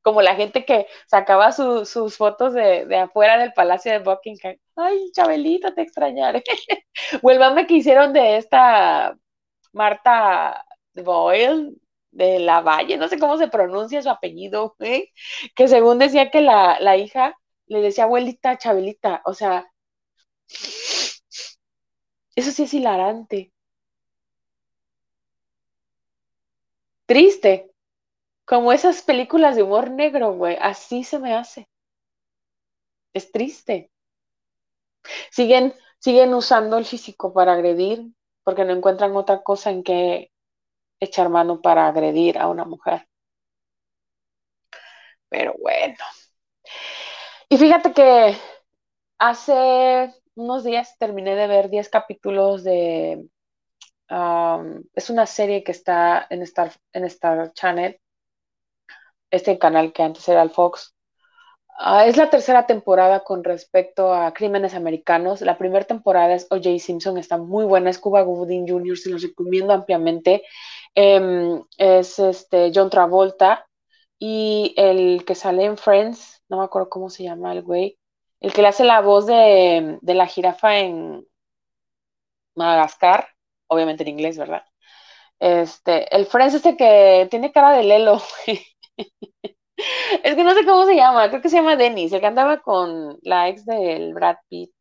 [0.02, 4.58] como la gente que sacaba sus fotos de, afuera del Palacio de Buckingham.
[4.76, 6.44] Ay, Chabelita, te extrañaré.
[7.22, 9.18] Vuelvame que hicieron de esta
[9.74, 11.76] Marta Boyle,
[12.19, 15.10] de la Valle, no sé cómo se pronuncia su apellido, ¿eh?
[15.55, 17.36] que según decía que la, la hija
[17.67, 19.67] le decía abuelita Chabelita, o sea,
[22.36, 23.51] eso sí es hilarante.
[27.08, 27.73] Triste,
[28.45, 31.67] como esas películas de humor negro, güey, así se me hace.
[33.13, 33.91] Es triste.
[35.32, 38.12] Siguen, siguen usando el físico para agredir
[38.43, 40.32] porque no encuentran otra cosa en que
[41.00, 43.08] echar mano para agredir a una mujer.
[45.30, 45.98] Pero bueno.
[47.50, 48.36] Y fíjate que
[49.20, 53.28] hace unos días terminé de ver 10 capítulos de...
[54.94, 57.08] es una serie que está en Star, en
[57.54, 58.00] Channel,
[59.32, 60.96] este canal que antes era el Fox.
[61.82, 65.40] Ah, es la tercera temporada con respecto a Crímenes Americanos.
[65.42, 66.78] La primera temporada es O.J.
[66.80, 70.44] Simpson, está muy buena, es Cuba Gooding Jr., se los recomiendo ampliamente.
[70.95, 73.67] Em, es este John Travolta
[74.19, 77.97] y el que sale en Friends, no me acuerdo cómo se llama el güey,
[78.41, 81.25] el que le hace la voz de, la jirafa en
[82.56, 83.28] Madagascar,
[83.67, 84.63] obviamente en inglés, ¿verdad?
[85.39, 88.21] Este, el Friends este que tiene cara de Lelo,
[90.23, 92.62] es que no sé cómo se llama, creo que se llama Dennis, el que andaba
[92.62, 94.71] con la ex del Brad Pitt.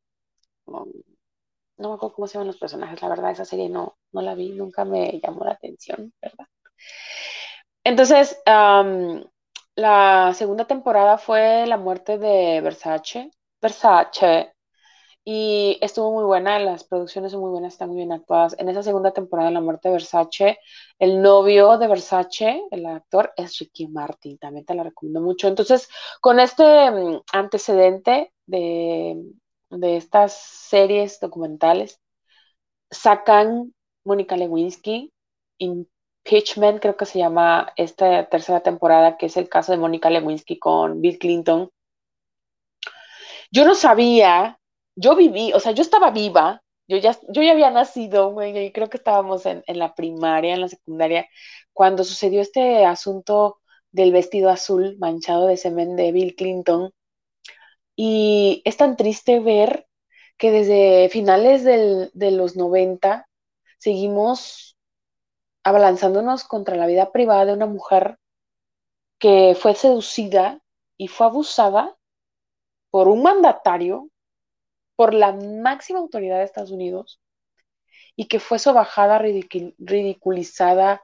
[1.79, 4.35] No, me acuerdo cómo se llaman los personajes, la verdad, esa serie no, no la
[4.35, 6.47] vi, nunca me llamó la atención, ¿verdad?
[7.85, 8.41] Entonces,
[9.77, 13.31] la segunda temporada fue la muerte de Versace.
[13.61, 14.53] Versace,
[15.31, 18.57] y estuvo muy buena, las producciones son muy buenas, están muy bien actuadas.
[18.59, 20.59] En esa segunda temporada, La muerte de Versace,
[20.99, 25.47] el novio de Versace, el actor, es Ricky Martin, también te la recomiendo mucho.
[25.47, 25.87] Entonces,
[26.23, 29.23] con este mm, antecedente de,
[29.83, 32.01] estas series documentales,
[32.91, 35.13] sacan Mónica Lewinsky,
[35.59, 40.59] Impeachment, creo que se llama esta tercera temporada, que es el caso de Mónica Lewinsky
[40.59, 41.71] con Bill Clinton.
[43.51, 44.59] Yo no sabía
[44.97, 48.89] yo viví, o sea, yo estaba viva Yo ya, yo ya había nacido, güey, creo
[48.91, 51.29] que estábamos en, en la primaria, en la secundaria,
[51.73, 53.61] cuando sucedió este asunto
[53.93, 56.91] del vestido azul manchado de semen de Bill Clinton.
[58.01, 59.89] Y es tan triste ver
[60.37, 63.29] que desde finales del, de los 90
[63.79, 64.79] seguimos
[65.65, 68.19] abalanzándonos contra la vida privada de una mujer
[69.19, 70.61] que fue seducida
[70.97, 71.97] y fue abusada
[72.91, 74.09] por un mandatario,
[74.95, 77.21] por la máxima autoridad de Estados Unidos,
[78.15, 81.03] y que fue sobajada, ridiculizada,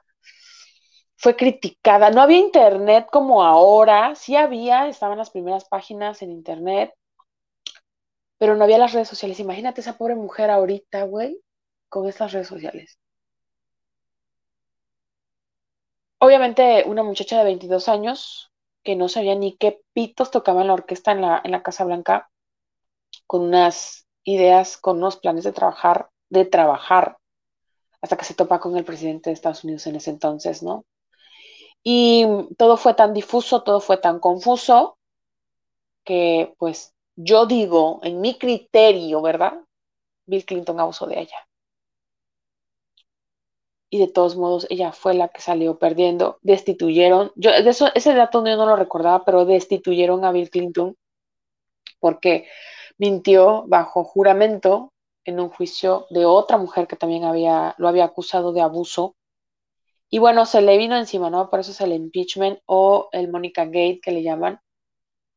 [1.24, 2.10] fue criticada.
[2.10, 6.92] No había internet como ahora, sí había, estaban las primeras páginas en internet,
[8.36, 9.40] pero no había las redes sociales.
[9.40, 11.40] Imagínate esa pobre mujer ahorita, güey,
[11.88, 12.98] con estas redes sociales.
[16.18, 20.74] Obviamente una muchacha de 22 años que no sabía ni qué pitos tocaba en la
[20.74, 22.28] orquesta en la, en la Casa Blanca,
[23.26, 27.16] con unas ideas, con unos planes de trabajar, de trabajar,
[28.02, 30.84] hasta que se topa con el presidente de Estados Unidos en ese entonces, ¿no?
[31.84, 34.96] Y todo fue tan difuso, todo fue tan confuso,
[36.04, 39.60] que pues yo digo, en mi criterio, ¿verdad?
[40.26, 41.46] Bill Clinton abusó de ella.
[43.90, 46.38] Y de todos modos, ella fue la que salió perdiendo.
[46.42, 50.96] Destituyeron, yo de eso, ese dato yo no lo recordaba, pero destituyeron a Bill Clinton
[52.00, 52.46] porque
[52.98, 54.92] mintió bajo juramento
[55.24, 59.14] en un juicio de otra mujer que también había, lo había acusado de abuso.
[60.14, 61.50] Y bueno, se le vino encima, ¿no?
[61.50, 64.60] Por eso es el impeachment o el Monica Gate que le llaman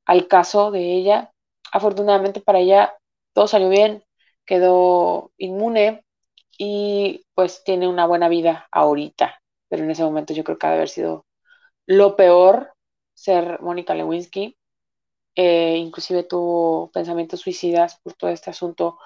[0.06, 1.34] al caso de ella.
[1.72, 2.96] Afortunadamente para ella
[3.34, 4.04] todo salió bien,
[4.46, 6.06] quedó inmune
[6.60, 9.42] y pues tiene una buena vida ahorita.
[9.68, 11.26] Pero en ese momento yo creo que ha de haber sido
[11.88, 12.74] lo peor
[13.16, 14.58] ser Mónica Lewinsky.
[15.36, 19.00] Eh, inclusive tuvo pensamientos suicidas por todo este asunto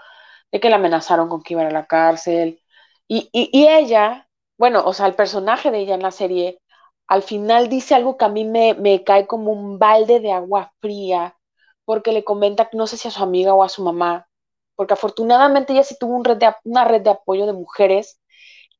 [0.52, 2.62] de que la amenazaron con que iba a la cárcel.
[3.08, 4.28] Y, y, ella,
[4.62, 6.62] bueno, o sea, el personaje de ella en la serie,
[7.08, 10.71] al final dice algo que a mí me, me cae como un balde de agua
[10.82, 11.36] fría,
[11.84, 14.28] porque le comenta, no sé si a su amiga o a su mamá,
[14.76, 18.21] porque afortunadamente ella sí tuvo un red de, una red de apoyo de mujeres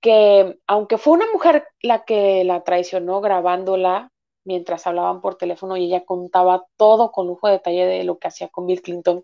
[0.02, 4.12] que, aunque fue una mujer la que la traicionó grabándola
[4.44, 8.28] mientras hablaban por teléfono y ella contaba todo con lujo de detalle de lo que
[8.28, 9.24] hacía con Bill Clinton,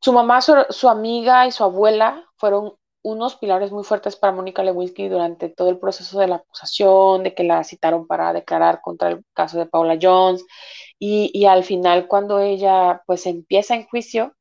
[0.00, 2.74] su mamá, su, amiga y su abuela fueron
[3.10, 7.34] unos pilares muy fuertes para Mónica Lewinsky durante todo el proceso de la acusación, de
[7.34, 10.44] que la citaron para declarar contra el caso de Paula Jones
[10.98, 14.34] y, y al final cuando ella pues empieza en juicio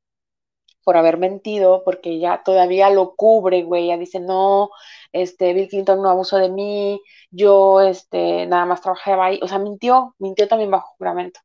[0.88, 4.70] por haber mentido, porque ella todavía lo cubre, güey, ella dice, no,
[5.12, 9.60] este, Bill Clinton no abusó de mí, yo, este, nada más trabajaba ahí, o sea,
[9.60, 11.42] mintió, mintió también bajo juramento,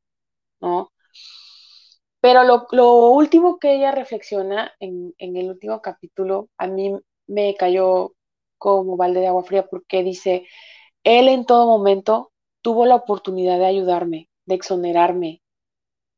[0.61, 0.93] ¿no?
[2.21, 8.13] Pero lo, último que ella reflexiona en, el último capítulo, a mí me cayó
[8.57, 10.47] como balde de agua fría porque dice,
[11.03, 12.31] él en todo momento
[12.61, 15.41] tuvo la oportunidad de ayudarme, de exonerarme,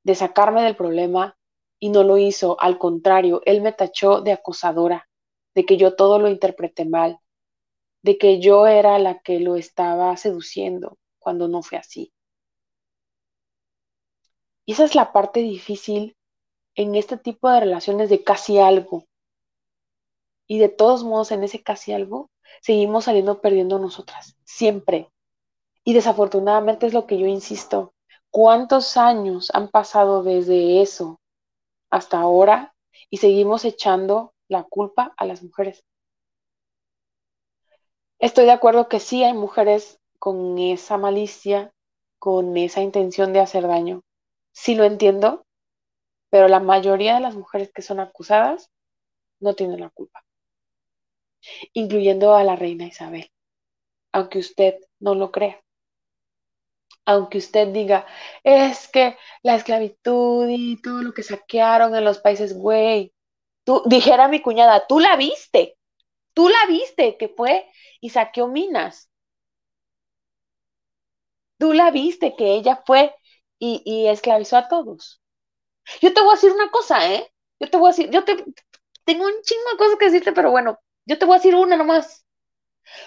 [0.03, 1.37] de sacarme del problema
[1.79, 2.57] y no lo hizo.
[2.59, 5.09] Al contrario, él me tachó de acosadora,
[5.55, 7.19] de que yo todo lo interpreté mal,
[8.03, 12.13] de que yo era la que lo estaba seduciendo cuando no fue así.
[14.67, 16.15] Y esa es la parte difícil
[16.75, 19.05] en este tipo de relaciones de casi algo.
[20.47, 22.29] Y de todos modos, en ese casi algo,
[22.61, 25.09] seguimos saliendo perdiendo nosotras, siempre.
[25.83, 27.93] Y desafortunadamente es lo que yo insisto.
[28.31, 31.21] ¿Cuántos años han pasado desde eso
[31.89, 32.75] hasta ahora
[33.09, 35.85] y seguimos echando la culpa a las mujeres?
[38.19, 41.71] Estoy de acuerdo que sí hay mujeres con esa malicia,
[42.17, 44.01] con esa intención de hacer daño,
[44.51, 45.45] sí lo entiendo,
[46.31, 48.71] pero la mayoría de las mujeres que son acusadas
[49.39, 50.24] no tienen la culpa,
[51.73, 53.31] incluyendo a la reina Isabel,
[54.13, 55.61] aunque usted no lo crea.
[57.05, 58.05] Aunque usted diga,
[58.43, 63.13] es que la esclavitud y todo lo que saquearon en los países, güey,
[63.63, 65.77] tú, dijera mi cuñada, tú la viste,
[66.33, 67.69] tú la viste que fue
[68.01, 69.09] y saqueó minas.
[71.57, 73.15] Tú la viste que ella fue
[73.59, 75.21] y, esclavizó a todos.
[76.01, 77.31] Yo te voy a decir una cosa, ¿eh?
[77.59, 78.43] Yo te voy a decir, yo te
[79.05, 81.77] tengo un chingo de cosas que decirte, pero bueno, yo te voy a decir una
[81.77, 82.25] nomás.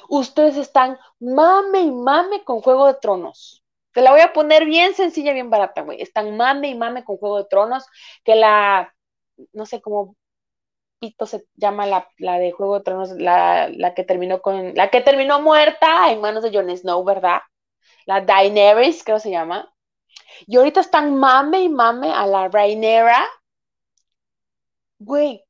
[0.08, 3.64] Ustedes están mame y mame con Juego de Tronos.
[3.92, 6.00] Te la voy a poner bien sencilla, bien barata, güey.
[6.02, 7.86] Están mame y mame con Juego de Tronos,
[8.24, 8.94] que la,
[9.52, 10.16] no sé cómo
[10.98, 14.90] pito se llama la, la de Juego de Tronos, la, la, que terminó con, la
[14.90, 17.40] que terminó muerta en manos de Jon Snow, ¿verdad?
[18.06, 19.72] La Daenerys, creo se llama.
[20.46, 23.26] Y ahorita están mame y mame a la Rainera.
[25.00, 25.44] Güey,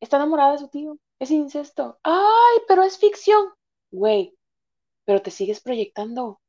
[0.00, 1.98] está enamorada de su tío, es incesto.
[2.02, 3.52] Ay, pero es ficción.
[3.90, 4.36] Güey,
[5.04, 6.40] pero te sigues proyectando.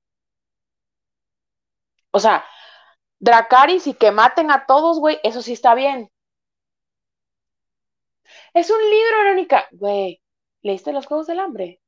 [2.12, 2.44] O sea,
[3.20, 6.12] Dracaris y que maten a todos, güey, eso sí está bien.
[8.54, 9.68] Es un libro, Verónica.
[9.72, 10.22] Güey,
[10.62, 11.82] ¿leíste los Juegos del Hambre?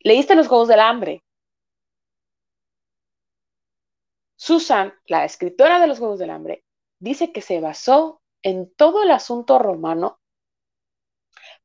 [0.00, 1.22] ¿Leíste los Juegos del Hambre?
[4.36, 6.64] Susan, la escritora de los Juegos del Hambre,
[6.98, 10.20] dice que se basó en todo el asunto romano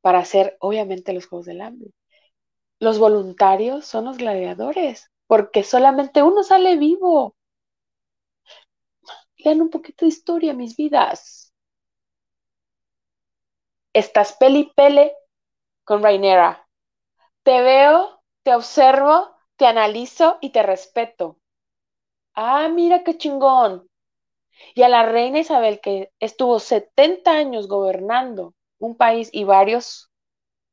[0.02, 1.92] para hacer, obviamente, los Juegos del Hambre.
[2.80, 7.36] Los voluntarios son los gladiadores, porque solamente uno sale vivo.
[9.44, 11.52] Lean un poquito de historia, mis vidas.
[14.00, 15.04] Estás peli pele
[15.84, 16.50] con Rainera.
[17.44, 21.38] Te veo, te observo, te analizo y te respeto.
[22.34, 23.88] Ah, mira qué chingón.
[24.74, 30.10] Y a la reina Isabel, que estuvo 70 años gobernando un país y varios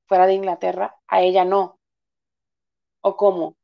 [0.07, 1.79] fuera de Inglaterra, a ella no.
[3.01, 3.55] ¿O cómo?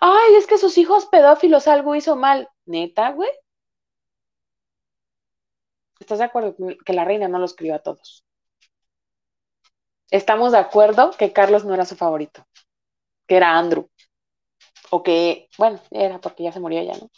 [0.00, 2.48] Ay, es que sus hijos pedófilos algo hizo mal.
[2.64, 3.30] ¿Neta, güey?
[6.00, 8.24] ¿Estás de acuerdo que la reina no los crió a todos?
[10.10, 12.46] Estamos de acuerdo que Carlos no era su favorito,
[13.26, 13.90] que era Andrew.
[14.90, 17.10] O que, bueno, era porque ya se murió ya, ¿no?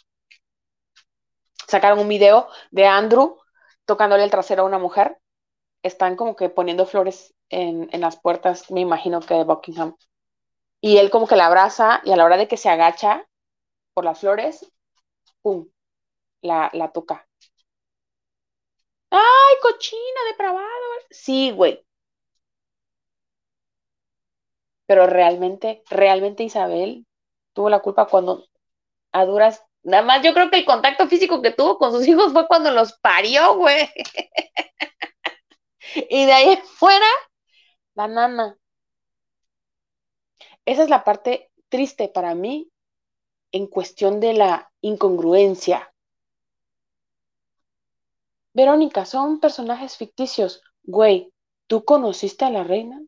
[1.67, 3.37] Sacaron un video de Andrew
[3.85, 5.17] tocándole el trasero a una mujer.
[5.87, 9.95] Están como que poniendo flores en, en las puertas, me imagino que de Buckingham.
[10.81, 13.27] Y él como que la abraza y a la hora de que se agacha
[13.93, 14.71] por las flores,
[15.43, 15.69] ¡pum!
[16.41, 17.27] La, la toca.
[19.11, 20.85] ¡Ay, cochina, depravado!
[21.09, 21.83] Sí, güey.
[24.85, 27.05] Pero realmente, realmente Isabel
[27.53, 28.45] tuvo la culpa cuando
[29.13, 32.33] a duras, nada más yo creo que el contacto físico que tuvo con sus hijos
[32.33, 33.89] fue cuando los parió, güey.
[35.95, 37.05] y de ahí fuera,
[37.95, 38.57] la nana.
[40.65, 42.69] Esa es la parte triste para mí
[43.51, 45.93] en cuestión de la incongruencia.
[48.53, 50.61] Verónica, son personajes ficticios.
[50.83, 51.31] Güey,
[51.67, 53.01] ¿tú conociste a la reina?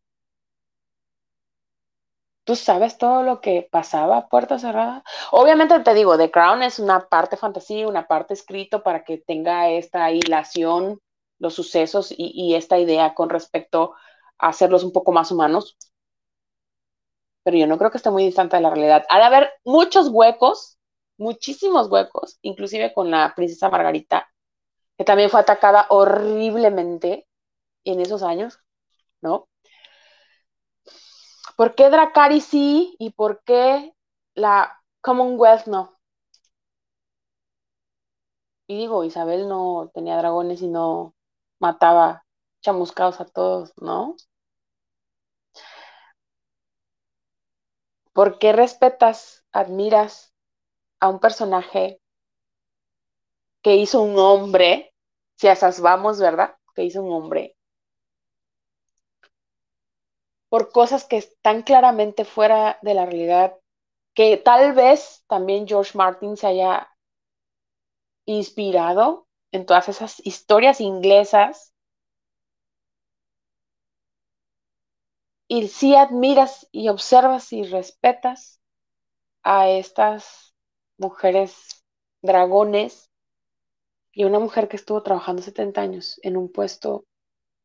[2.44, 5.04] ¿Tú sabes todo lo que pasaba a puerta cerrada?
[5.32, 9.70] Obviamente te digo, The Crown es una parte fantasía, una parte escrito para que tenga
[9.70, 11.00] esta hilación,
[11.40, 13.94] los sucesos y, esta idea con respecto
[14.38, 15.78] a hacerlos un poco más humanos
[17.44, 19.06] pero yo no creo que esté muy distante de la realidad.
[19.10, 20.78] Ha de haber muchos huecos,
[21.18, 24.30] muchísimos huecos, inclusive con la princesa Margarita,
[24.98, 27.28] que también fue atacada horriblemente
[27.86, 28.60] en esos años,
[29.22, 29.50] ¿no?
[31.56, 33.94] ¿Por qué Dracarys sí y por qué
[34.36, 35.98] la Commonwealth no?
[38.68, 41.16] Y digo, Isabel no tenía dragones y no
[41.60, 42.26] mataba
[42.62, 44.16] chamuscados a todos, ¿no?
[48.14, 50.34] ¿Por qué respetas, admiras
[51.00, 52.02] a un personaje
[53.62, 54.94] que hizo un hombre?
[55.36, 56.58] Si a esas vamos, ¿verdad?
[56.76, 57.56] Que hizo un hombre.
[60.50, 63.56] Por cosas que están claramente fuera de la realidad,
[64.14, 66.90] que tal vez también George Martin se haya
[68.26, 71.74] inspirado en todas esas historias inglesas.
[75.48, 78.62] Y si admiras y observas y respetas
[79.44, 80.56] a estas
[80.98, 81.84] mujeres
[82.22, 83.10] dragones.
[84.12, 87.06] Y una mujer que estuvo trabajando 70 años en un puesto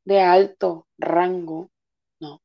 [0.05, 1.71] de alto rango,
[2.21, 2.41] no.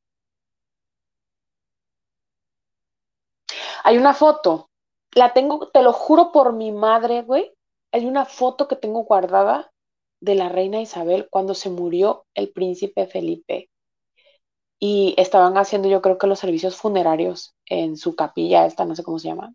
[3.84, 4.70] Hay una foto,
[5.12, 7.52] la tengo, te lo juro por mi madre, güey,
[7.92, 9.72] hay una foto que tengo guardada
[10.20, 13.70] de la reina Isabel cuando se murió el príncipe Felipe
[14.78, 19.02] y estaban haciendo yo creo que los servicios funerarios en su capilla, esta no sé
[19.02, 19.54] cómo se llama.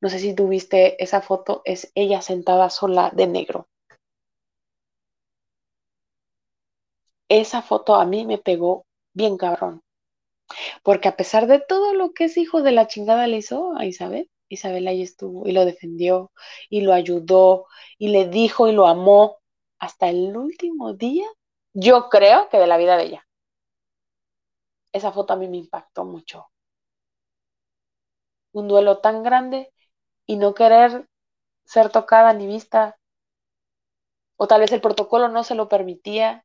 [0.00, 3.68] No sé si tuviste esa foto, es ella sentada sola de negro.
[7.28, 8.84] Esa foto a mí me pegó
[9.14, 9.82] bien cabrón.
[10.82, 13.86] Porque a pesar de todo lo que ese hijo de la chingada le hizo a
[13.86, 16.32] Isabel, Isabel ahí estuvo y lo defendió
[16.70, 17.66] y lo ayudó
[17.98, 19.38] y le dijo y lo amó
[19.78, 21.26] hasta el último día,
[21.74, 23.26] yo creo que de la vida de ella
[24.92, 26.46] esa foto a mí me impactó mucho.
[28.54, 29.74] Un duelo tan grande
[30.26, 31.06] y no querer
[31.64, 32.98] ser tocada ni vista,
[34.36, 36.44] o tal vez el protocolo no se lo permitía.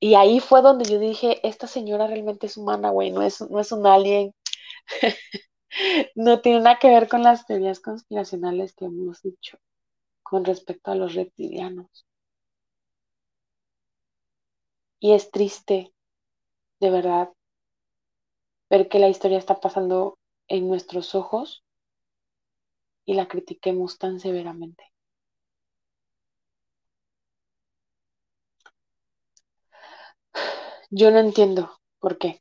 [0.00, 3.58] Y ahí fue donde yo dije, esta señora realmente es humana, güey, no es, no
[3.60, 4.34] es un alien.
[6.14, 9.58] no tiene nada que ver con las teorías conspiracionales que hemos dicho
[10.22, 12.06] con respecto a los reptilianos.
[15.00, 15.92] Y es triste,
[16.80, 17.32] de verdad,
[18.70, 20.18] ver que la historia está pasando
[20.48, 21.62] en nuestros ojos
[23.06, 24.82] y la critiquemos tan severamente.
[30.90, 32.40] Yo no entiendo por qué.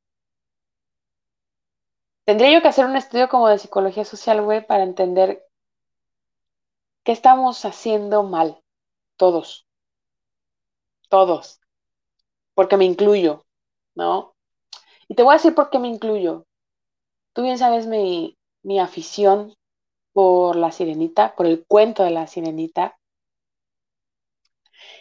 [2.26, 5.44] Tendría yo que hacer un estudio como de psicología social, güey, para entender
[7.04, 8.62] qué estamos haciendo mal.
[9.18, 9.68] Todos.
[11.10, 11.60] Todos.
[12.54, 13.46] Porque me incluyo,
[13.96, 14.36] ¿no?
[15.08, 16.46] Y te voy a decir por qué me incluyo.
[17.34, 19.56] Tú bien sabes mi, mi afición
[20.14, 22.98] por la sirenita, por el cuento de la sirenita.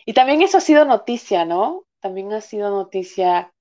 [0.06, 1.84] Y también eso ha sido noticia, ¿no?
[2.00, 3.52] También ha sido noticia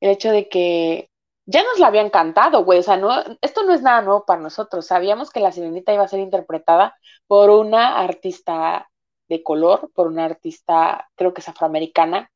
[0.00, 1.10] el hecho de que
[1.46, 2.80] ya nos la habían cantado, güey.
[2.80, 4.86] O sea, no, esto no es nada nuevo para nosotros.
[4.86, 8.90] Sabíamos que la sirenita iba a ser interpretada por una artista
[9.28, 12.30] de color, por una artista, creo que es afroamericana,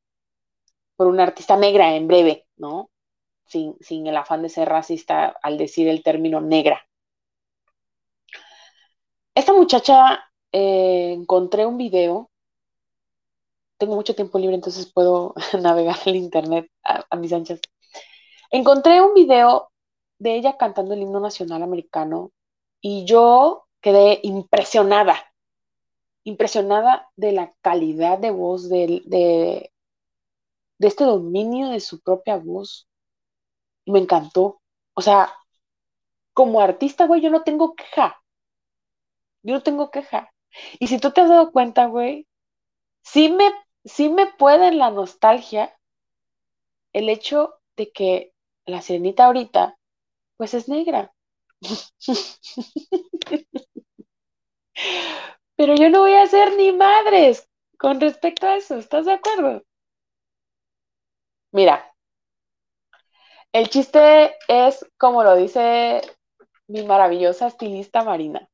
[0.95, 2.89] por una artista negra en breve, ¿no?
[3.45, 6.81] Sin, sin el afán de ser racista al decir el término negra.
[9.35, 10.19] Esta muchacha,
[10.53, 12.29] eh, encontré un video,
[13.77, 17.59] tengo mucho tiempo libre, entonces puedo navegar el internet a, a mis anchas.
[18.51, 19.71] Encontré un video
[20.19, 22.31] de ella cantando el himno nacional americano
[22.81, 25.15] y yo quedé impresionada,
[26.23, 29.71] impresionada de la calidad de voz, de, de,
[30.79, 32.87] de este dominio de su propia voz.
[33.85, 34.61] Me encantó.
[34.93, 35.33] O sea,
[36.33, 38.21] como artista, güey, yo no tengo queja.
[39.43, 40.33] Yo no tengo queja.
[40.79, 42.27] Y si tú te has dado cuenta, güey,
[43.03, 43.51] sí me,
[43.85, 45.73] sí me puede en la nostalgia
[46.93, 48.30] el hecho de que
[48.65, 49.77] la sirenita ahorita,
[50.37, 51.13] pues es negra.
[55.55, 57.47] Pero yo no voy a ser ni madres
[57.77, 59.63] con respecto a eso, ¿estás de acuerdo?
[61.53, 61.93] Mira,
[63.53, 66.01] el chiste es como lo dice
[66.67, 68.49] mi maravillosa estilista Marina.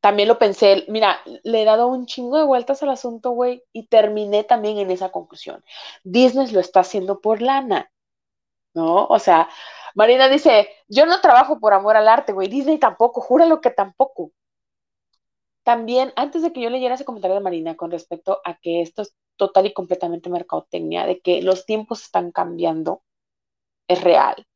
[0.00, 3.86] También lo pensé, mira, le he dado un chingo de vueltas al asunto, güey, y
[3.86, 5.62] terminé también en esa conclusión.
[6.02, 7.92] Disney lo está haciendo por lana,
[8.74, 9.06] ¿no?
[9.06, 9.48] O sea,
[9.94, 14.32] Marina dice, yo no trabajo por amor al arte, güey, Disney tampoco, júralo que tampoco.
[15.64, 19.02] También, antes de que yo leyera ese comentario de Marina con respecto a que esto
[19.02, 23.02] es total y completamente mercadotecnia, de que los tiempos están cambiando,
[23.88, 24.46] es real.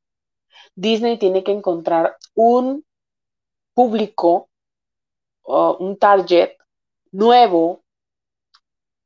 [0.75, 2.85] Disney tiene que encontrar un
[3.75, 4.49] público,
[5.43, 6.57] o un target
[7.13, 7.85] nuevo,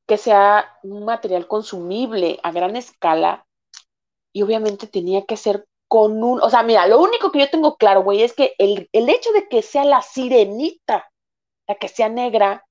[0.07, 3.47] que sea un material consumible a gran escala
[4.33, 7.77] y obviamente tenía que ser con un, o sea, mira, lo único que yo tengo
[7.77, 11.11] claro, güey, es que el, el hecho de que sea la sirenita,
[11.67, 12.65] la que sea negra,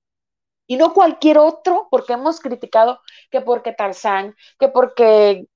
[0.68, 3.02] y no cualquier otro, porque hemos criticado
[3.32, 5.48] que porque Tarzán, que porque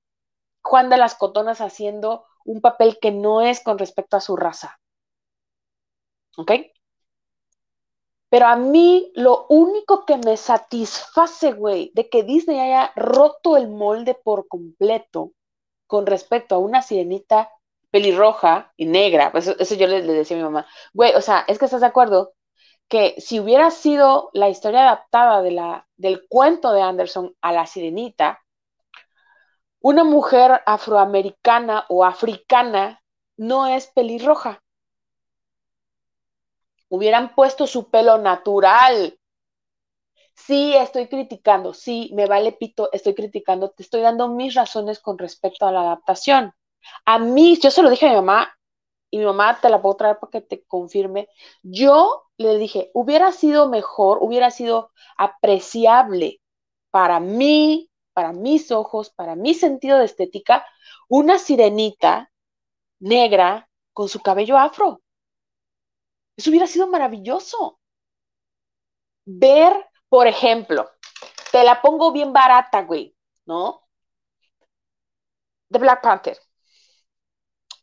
[0.62, 4.78] Juan de las Cotonas haciendo un papel que no es con respecto a su raza.
[6.36, 6.52] ¿Ok?
[8.28, 13.68] Pero a mí lo único que me satisface, güey, de que Disney haya roto el
[13.68, 15.32] molde por completo
[15.86, 17.50] con respecto a una sirenita
[17.90, 21.58] pelirroja y negra, pues eso, yo le, decía a mi mamá, güey, o sea, es
[21.58, 22.34] que estás de acuerdo
[22.88, 28.40] que si hubiera sido la historia adaptada del cuento de Anderson a la sirenita,
[29.80, 33.02] una mujer afroamericana o africana
[33.36, 34.62] no es pelirroja.
[36.88, 39.18] Hubieran puesto su pelo natural.
[40.36, 45.16] Sí, estoy criticando, sí, me vale pito, estoy criticando, te estoy dando mis razones con
[45.18, 46.52] respecto a la adaptación.
[47.06, 48.52] A mí, yo se lo dije a mi mamá
[49.10, 51.28] y mi mamá te la puedo traer para que te confirme.
[51.62, 56.40] Yo le dije, hubiera sido mejor, hubiera sido apreciable
[56.90, 60.66] para mí, para mis ojos, para mi sentido de estética,
[61.08, 62.32] una sirenita
[63.00, 65.02] negra con su cabello afro.
[66.36, 67.80] Eso hubiera sido maravilloso.
[69.26, 69.74] Ver,
[70.14, 70.88] por ejemplo,
[71.50, 73.82] te la pongo bien barata, güey, ¿no?
[75.68, 76.38] The Black Panther,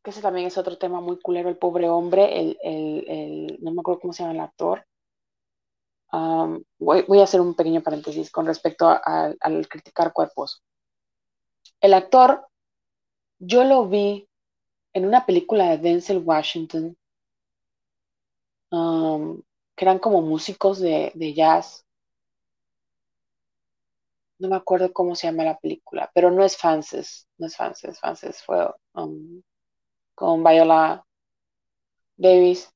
[0.01, 3.71] que ese también es otro tema muy culero, el pobre hombre, el, el, el no
[3.71, 4.87] me acuerdo cómo se llama el actor.
[6.13, 10.63] Um, voy, a hacer un pequeño paréntesis con respecto al criticar cuerpos.
[11.81, 12.47] El actor,
[13.39, 14.29] yo lo vi
[14.93, 16.95] en una película de Denzel Washington,
[18.71, 19.41] um,
[19.75, 21.85] que eran como músicos de, jazz.
[24.41, 27.99] No me acuerdo cómo se llama la película, pero no es Fances, no es Fances,
[27.99, 29.41] Fances fue um,
[30.15, 31.05] con Viola
[32.17, 32.69] Davis.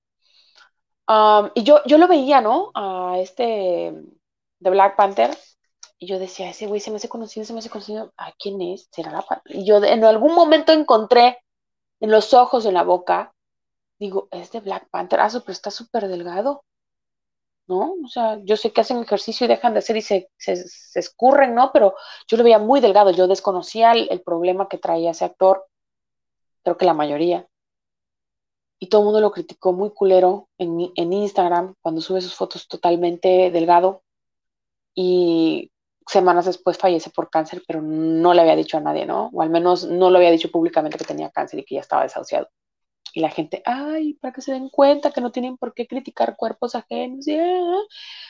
[1.07, 2.72] Um, y yo, yo lo veía, ¿no?
[2.76, 3.93] A este
[4.59, 5.36] de Black Panther.
[5.97, 8.13] Y yo decía, ese güey se me hace conocido, se me hace conocido.
[8.18, 8.88] ¿A quién es?
[8.91, 11.39] ¿Será la Y yo en algún momento encontré
[11.99, 13.34] en los ojos, en la boca,
[13.97, 15.20] digo, es de Black Panther.
[15.20, 16.63] Ah, pero está súper delgado.
[17.68, 17.95] ¿No?
[18.03, 20.53] O sea, yo sé que hacen ejercicio y dejan de hacer y se, se,
[20.95, 21.72] escurren, ¿no?
[21.74, 21.95] Pero
[22.28, 25.66] yo lo veía muy delgado, yo desconocía el, problema que traía ese actor,
[26.63, 27.47] creo que la mayoría.
[28.80, 32.68] Y todo el mundo lo criticó muy culero en, en Instagram cuando sube sus fotos
[32.68, 34.03] totalmente delgado.
[34.93, 35.72] Y
[36.07, 39.30] semanas después fallece por cáncer, pero no le había dicho a nadie, ¿no?
[39.34, 42.03] O al menos no lo había dicho públicamente que tenía cáncer y que ya estaba
[42.03, 42.49] desahuciado.
[43.16, 46.36] Y la gente, ay, para que se den cuenta que no tienen por qué criticar
[46.38, 47.26] cuerpos ajenos.
[47.30, 47.82] Ah".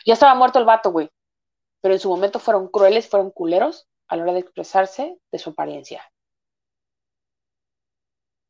[0.06, 1.10] Ya estaba muerto el vato, güey.
[1.82, 5.52] Pero en su momento fueron crueles, fueron culeros a la hora de expresarse de su
[5.52, 6.04] apariencia.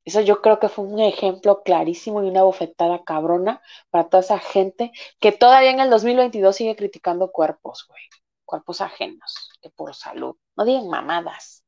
[0.06, 4.40] Eso yo creo que fue un ejemplo clarísimo y una bofetada cabrona para toda esa
[4.40, 8.04] gente que todavía en el 2022 sigue criticando cuerpos, güey.
[8.46, 10.38] Cuerpos ajenos, que por salud.
[10.56, 11.65] No digan mamadas.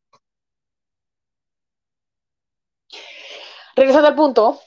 [3.78, 4.60] Regresando al punto,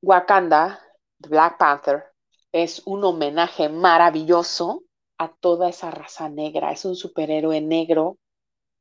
[0.00, 0.78] Wakanda,
[1.20, 2.04] The Black Panther,
[2.52, 4.84] es un homenaje maravilloso
[5.18, 6.70] a toda esa raza negra.
[6.70, 8.18] Es un superhéroe negro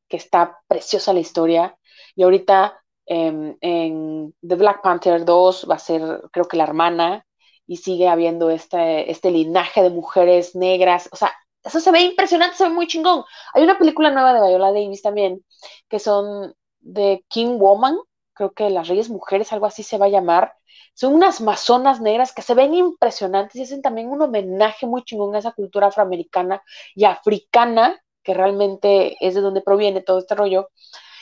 [0.07, 1.76] que está preciosa la historia.
[2.16, 7.26] Y ahorita em, en The Black Panther 2 va a ser, creo que la hermana,
[7.66, 11.10] y sigue habiendo este, este linaje de mujeres negras.
[11.12, 11.34] O sea,
[11.64, 13.24] eso se ve impresionante, se ve muy chingón.
[13.55, 15.43] Hay una película nueva de Viola Davis también,
[15.88, 17.97] que son de King Woman,
[18.39, 20.53] creo que las Reyes Mujeres, algo así se va a llamar.
[20.93, 25.35] Son unas mazonas negras que se ven impresionantes y hacen también un homenaje muy chingón
[25.35, 26.63] a esa cultura afroamericana
[26.95, 30.69] y africana, que realmente es de donde proviene todo este rollo.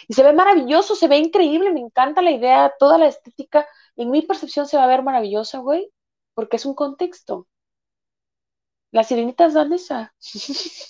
[0.07, 3.67] Y se ve maravilloso, se ve increíble, me encanta la idea, toda la estética.
[3.95, 5.91] En mi percepción se va a ver maravillosa, güey,
[6.35, 7.47] porque es un contexto.
[8.91, 10.13] Las sirenitas danesa.
[10.19, 10.87] se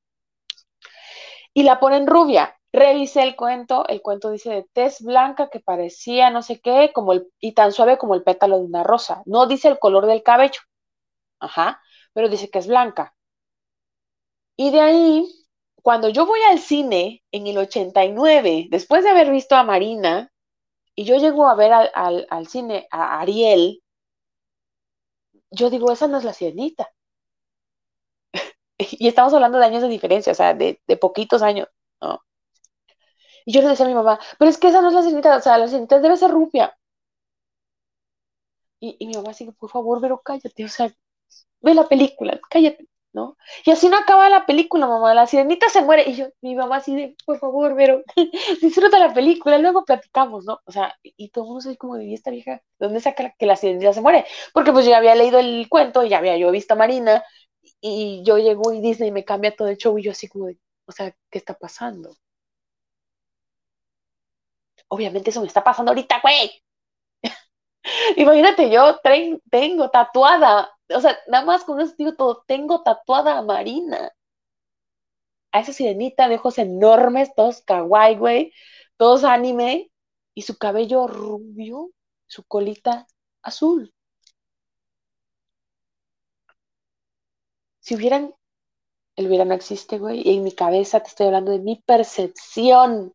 [1.53, 2.55] y la ponen rubia.
[2.73, 7.13] Revisé el cuento, el cuento dice de tez blanca que parecía no sé qué, como
[7.13, 9.23] el, y tan suave como el pétalo de una rosa.
[9.25, 10.59] No dice el color del cabello,
[11.39, 11.81] ajá,
[12.13, 13.15] pero dice que es blanca.
[14.55, 15.46] Y de ahí
[15.87, 20.33] cuando yo voy al cine en el 89, después de haber visto a Marina,
[20.93, 23.81] y yo llego a ver al, cine a Ariel,
[25.49, 26.91] yo digo, esa no es la sirenita.
[28.77, 31.69] y estamos hablando de años de diferencia, o sea, de, poquitos años,
[32.01, 32.21] ¿no?
[33.45, 35.37] Y yo le decía a mi mamá, pero es que esa no es la sirenita,
[35.37, 36.77] o sea, la sirenita debe ser rubia.
[38.79, 40.91] Y, y mi mamá dice, por favor, pero cállate, o sea,
[41.61, 42.87] ve la película, cállate.
[43.65, 46.77] Y así no acaba la película, mamá, la sirenita se muere, y yo, mi mamá
[46.77, 48.01] así de, por favor, pero
[48.61, 50.59] disfruta la película, luego platicamos, ¿no?
[50.65, 52.61] O sea, y todo el mundo se como, de esta vieja?
[52.79, 54.25] dónde saca que la sirenita se muere?
[54.53, 57.23] Porque pues yo ya había leído el cuento, y ya había yo visto a Marina,
[57.81, 60.59] y yo llego y Disney me cambia todo el show, y yo así como de,
[60.85, 62.15] o sea, ¿qué está pasando?
[64.89, 66.51] Obviamente eso me está pasando ahorita, güey.
[68.17, 68.99] Imagínate, yo
[69.49, 74.11] tengo tatuada o sea, nada más con eso digo todo, tengo tatuada a Marina.
[75.51, 78.53] A esa sirenita de ojos enormes, todos kawaii, güey,
[78.97, 79.91] todos anime,
[80.33, 81.89] y su cabello rubio,
[82.27, 83.07] su colita
[83.41, 83.93] azul.
[87.79, 88.35] Si hubieran,
[89.15, 93.13] el hubiera no existe, güey, y en mi cabeza te estoy hablando de mi percepción.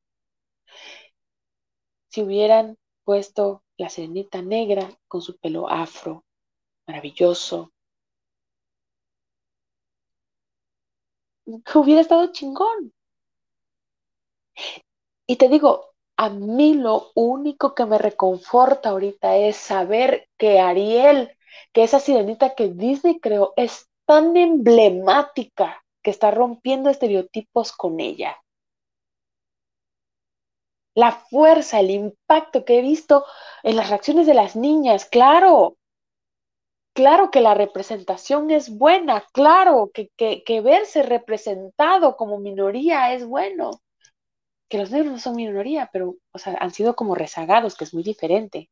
[2.09, 6.25] Si hubieran puesto la sirenita negra con su pelo afro,
[6.87, 7.73] maravilloso.
[11.75, 12.93] Hubiera estado chingón.
[15.27, 21.37] Y te digo, A mí lo único que me reconforta ahorita es saber que Ariel,
[21.73, 28.37] que esa sirenita que Disney creó, es tan emblemática que está rompiendo estereotipos con ella.
[30.95, 33.27] La fuerza, el impacto que he visto
[33.63, 35.77] en las reacciones de las niñas, claro,
[36.95, 43.83] claro que la representación es buena, claro que, que, verse representado como minoría es bueno.
[44.69, 47.95] Que los negros no son minoría, pero, o sea, han sido como rezagados, que es
[47.95, 48.71] muy diferente.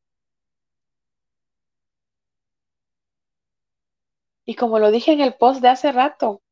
[4.45, 6.43] Y como lo dije en el post de hace rato,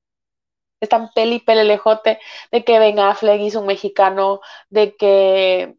[0.80, 2.20] están peli pelelejote
[2.52, 4.40] de que Ben Affleck hizo un mexicano,
[4.70, 5.76] de que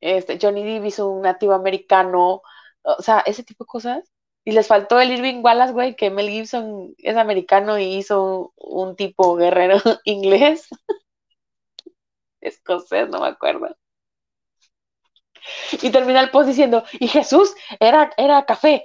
[0.00, 2.42] este, Johnny Depp hizo un nativo americano,
[2.82, 4.12] o sea, ese tipo de cosas.
[4.46, 8.94] Y les faltó el Irving Wallace, güey, que Mel Gibson es americano y hizo un,
[8.94, 10.68] tipo guerrero inglés.
[12.40, 13.76] Escocés, no me acuerdo.
[15.82, 18.84] Y termina el post diciendo, y Jesús era, era café.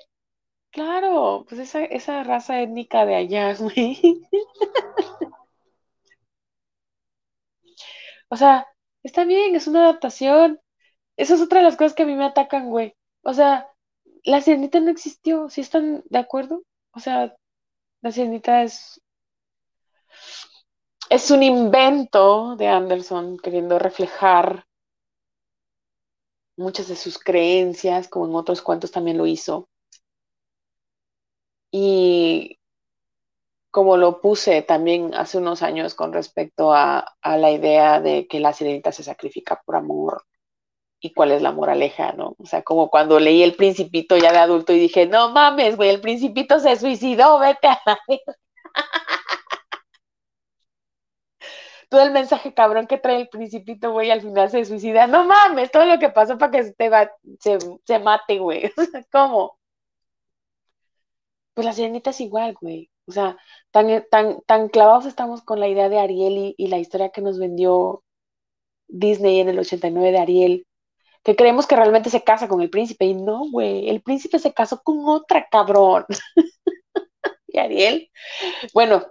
[0.72, 4.02] Claro, pues esa, esa raza étnica de allá, güey.
[8.30, 8.66] O sea,
[9.04, 10.60] está bien, es una adaptación.
[11.18, 12.96] Esa es otra de las cosas que a mí me atacan, güey.
[13.24, 13.71] O sea,
[14.24, 16.64] la sirenita no existió, ¿sí están de acuerdo?
[16.92, 17.36] O sea,
[18.02, 19.02] la sirenita es
[21.12, 24.66] es un invento de Anderson queriendo reflejar
[26.56, 29.68] muchas de sus creencias, como en otros cuentos también lo hizo.
[31.70, 32.60] Y
[33.72, 38.54] como lo puse también hace unos años con respecto a, la idea de que la
[38.54, 40.26] sirenita se sacrifica por amor
[41.02, 42.36] y cuál es la moraleja, ¿no?
[42.38, 45.90] O sea, como cuando leí El Principito ya de adulto y dije, no mames, güey,
[45.90, 47.98] el Principito se suicidó, vete a la
[51.90, 55.08] Todo el mensaje cabrón que trae el Principito, güey, al final se suicida.
[55.08, 56.74] No mames, todo lo que pasó para que
[57.84, 58.72] se, mate, güey.
[59.12, 59.58] ¿Cómo?
[61.54, 62.90] Pues la sirenita es igual, güey.
[63.08, 63.38] O sea,
[63.72, 67.40] tan, tan, tan clavados estamos con la idea de Ariel y, la historia que nos
[67.40, 68.04] vendió
[68.88, 70.68] Disney en el 89 de Ariel,
[71.24, 73.06] que creemos que realmente se casa con el príncipe.
[73.06, 76.06] Y no, güey, el príncipe se casó con otra cabrón.
[77.48, 78.10] y Ariel,
[78.74, 79.06] bueno,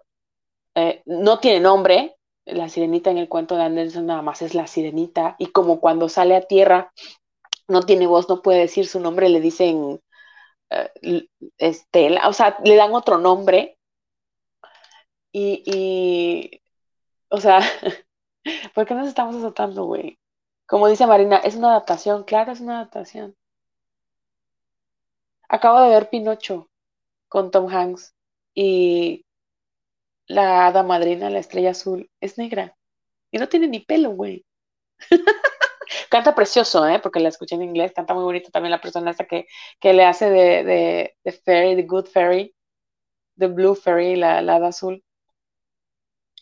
[0.75, 2.17] eh, no tiene nombre.
[2.47, 5.37] La sirenita en el cuento de Anderson nada más es la sirenita.
[5.39, 6.93] Y como cuando sale a tierra,
[7.69, 10.01] no tiene voz, no puede decir su nombre, le dicen
[10.71, 13.79] eh, Estela, o sea, le dan otro nombre
[15.33, 16.61] y,
[17.29, 17.61] o sea,
[18.75, 20.19] ¿por qué nos estamos azotando, güey?
[20.71, 23.37] Como dice Marina, es una adaptación, claro, es una adaptación.
[25.51, 26.71] Acabo de ver Pinocho
[27.29, 28.15] con Tom Hanks
[28.55, 29.27] y
[30.29, 32.75] la hada madrina, la estrella azul, es negra
[33.33, 34.47] y no tiene ni pelo, güey.
[36.11, 36.99] canta precioso, ¿eh?
[37.01, 39.47] Porque la escuché en inglés, canta muy bonito también la persona esta que,
[39.81, 42.55] que le hace de, de, de Fairy, The Good Fairy,
[43.39, 45.03] The Blue Fairy, la, la hada azul.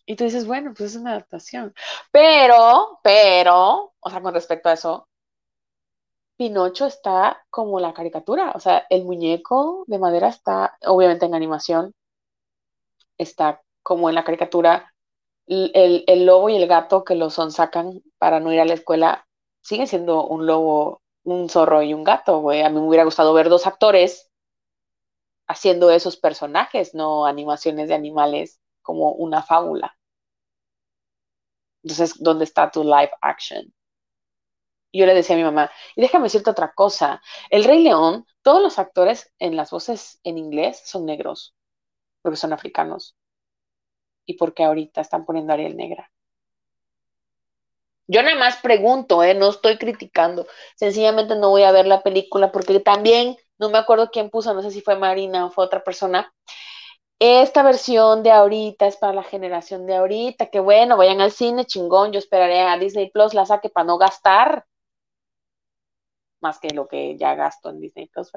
[0.09, 1.73] Y tú dices, bueno, pues es una adaptación.
[2.11, 5.09] Pero, pero, o sea, con respecto a eso,
[6.39, 11.95] Pinocho está como la caricatura, o sea, el muñeco de madera está, obviamente en animación,
[13.19, 14.95] está como en la caricatura,
[15.47, 19.27] el, el lobo y el gato que lo sacan para no ir a la escuela,
[19.63, 22.63] siguen siendo un lobo, un zorro y un gato, güey.
[22.63, 24.31] A mí me hubiera gustado ver dos actores
[25.49, 29.98] haciendo esos personajes, no animaciones de animales como una fábula.
[31.83, 33.73] Entonces, ¿dónde está tu live action?
[34.93, 38.63] yo le decía a mi mamá, y déjame decirte otra cosa, el Rey León, todos
[38.63, 41.55] los actores en las voces en inglés son negros,
[42.23, 43.17] porque son africanos,
[44.27, 46.11] y porque ahorita están poniendo Ariel negra.
[48.07, 49.35] Yo nada más pregunto, ¿eh?
[49.35, 54.11] no estoy criticando, sencillamente no voy a ver la película porque también, no me acuerdo
[54.11, 56.33] quién puso, no sé si fue Marina o fue otra persona,
[57.21, 61.65] esta versión de ahorita es para la generación de ahorita, que bueno, vayan al cine,
[61.67, 64.67] chingón, yo esperaré a Disney Plus la saque para no gastar
[66.41, 68.31] más que lo que ya gasto en Disney Plus.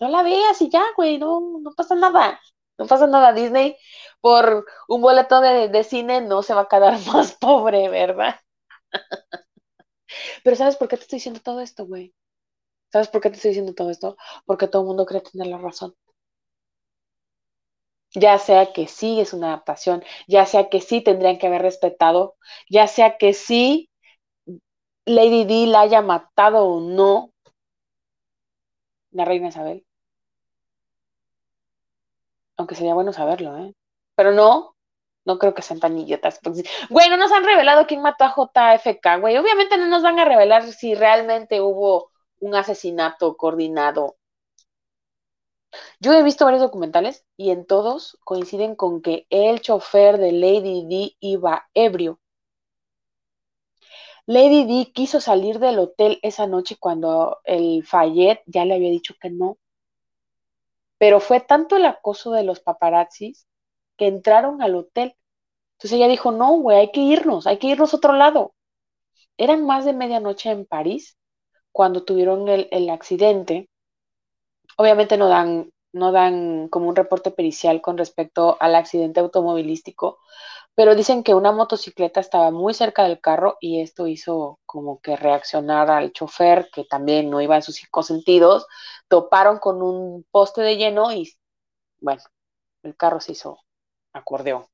[0.00, 2.40] No la veas y ya, güey, no, no pasa nada.
[2.78, 3.32] No pasa nada.
[3.32, 3.76] Disney
[4.20, 8.36] por un boleto de, de cine no se va a quedar más pobre, ¿verdad?
[10.44, 12.14] Pero ¿sabes por qué te estoy diciendo todo esto, güey?
[12.92, 14.16] ¿Sabes por qué te estoy diciendo todo esto?
[14.44, 15.94] Porque todo el mundo cree tener la razón
[18.14, 22.36] ya sea que sí es una adaptación, ya sea que sí tendrían que haber respetado,
[22.68, 23.90] ya sea que sí
[25.06, 27.32] Lady Di la haya matado o no,
[29.10, 29.84] la reina Isabel.
[32.56, 33.74] Aunque sería bueno saberlo, ¿eh?
[34.14, 34.74] Pero no,
[35.26, 36.40] No creo que sean tan idiotas.
[36.90, 39.38] Güey, no nos han revelado quién mató a JFK, güey.
[39.38, 44.16] Obviamente no nos van a revelar si realmente hubo un asesinato coordinado.
[46.00, 50.86] Yo he visto varios documentales y en todos coinciden con que el chofer de Lady
[50.86, 52.20] D iba ebrio.
[54.26, 59.14] Lady D quiso salir del hotel esa noche cuando el Fayette ya le había dicho
[59.20, 59.58] que no.
[60.98, 63.46] Pero fue tanto el acoso de los paparazzis
[63.96, 65.14] que entraron al hotel.
[65.74, 68.54] Entonces ella dijo, no, güey, hay que irnos, hay que irnos a otro lado.
[69.36, 71.16] Eran más de medianoche en París
[71.76, 73.68] cuando tuvieron el, accidente.
[74.78, 80.18] Obviamente no dan, no dan como un reporte pericial con respecto al accidente automovilístico,
[80.74, 85.16] pero dicen que una motocicleta estaba muy cerca del carro y esto hizo como que
[85.16, 88.66] reaccionar al chofer, que también no iba en sus cinco sentidos,
[89.08, 91.30] toparon con un poste de lleno y,
[92.00, 92.22] bueno,
[92.84, 93.58] el carro se hizo
[94.14, 94.64] acordeón.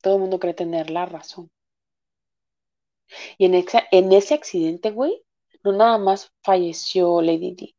[0.00, 1.50] Todo el mundo cree tener la razón.
[3.38, 5.22] Y en, en ese accidente, güey,
[5.62, 7.74] no nada más falleció Lady D.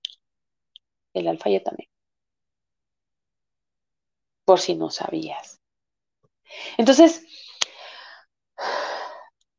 [1.13, 1.89] El alfalle también.
[4.45, 5.59] Por si no sabías.
[6.77, 7.25] Entonces,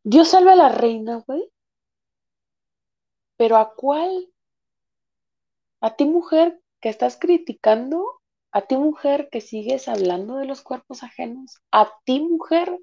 [0.05, 1.51] Dios salva a la reina, güey.
[3.37, 4.33] Pero ¿a cuál?
[5.81, 8.21] ¿A ti mujer que estás criticando?
[8.53, 11.59] ¿A ti mujer que sigues hablando de los cuerpos ajenos?
[11.73, 12.79] ¿A ti mujer?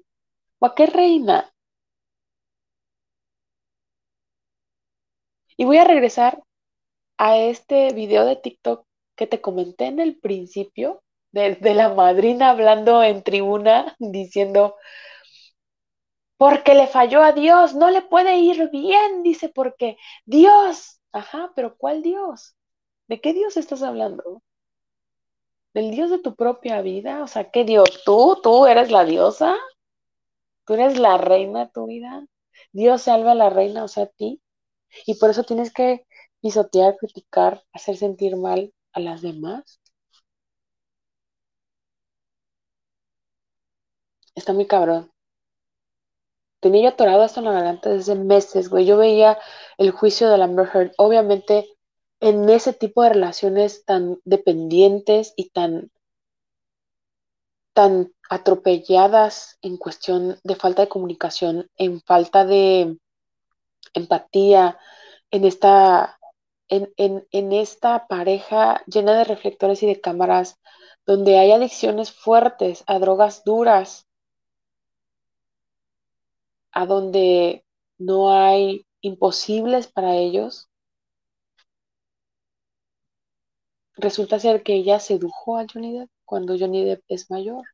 [0.58, 1.52] ¿O a qué reina?
[5.60, 6.42] Y voy a regresar
[7.18, 11.02] a este video de TikTok que te comenté en el principio,
[11.32, 14.76] de, la madrina hablando en tribuna diciendo,
[16.38, 21.76] porque le falló a Dios, no le puede ir bien, dice, porque Dios, ajá, pero
[21.76, 22.56] ¿cuál Dios?
[23.06, 24.42] ¿De qué Dios estás hablando?
[25.74, 27.22] ¿Del Dios de tu propia vida?
[27.22, 28.02] O sea, ¿qué Dios?
[28.06, 28.40] ¿Tú?
[28.42, 29.58] ¿Tú eres la diosa?
[30.64, 32.26] ¿Tú eres la reina de tu vida?
[32.72, 34.40] Dios salva a la reina, o sea, a ti.
[35.06, 36.06] Y por eso tienes que
[36.40, 39.80] pisotear, criticar, hacer sentir mal a las demás.
[44.34, 45.12] Está muy cabrón.
[46.60, 48.86] Tenía yo atorado esto en la garganta desde meses, güey.
[48.86, 49.38] Yo veía
[49.78, 50.92] el juicio de la Amber Heard.
[50.98, 51.66] Obviamente,
[52.20, 55.90] en ese tipo de relaciones tan dependientes y tan,
[57.74, 62.98] tan atropelladas en cuestión de falta de comunicación, en falta de
[63.94, 64.78] empatía,
[65.30, 66.18] en esta,
[66.68, 70.58] en, en esta pareja llena de reflectores y de cámaras,
[71.06, 74.06] donde hay adicciones fuertes a drogas duras,
[76.72, 77.64] a donde
[77.98, 80.68] no hay imposibles para ellos,
[83.96, 87.64] resulta ser que ella sedujo a Johnny Depp cuando Johnny Depp es mayor.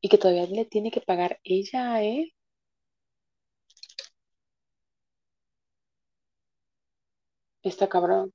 [0.00, 2.32] Y que todavía le tiene que pagar ella a él.
[7.62, 8.32] Está cabrón.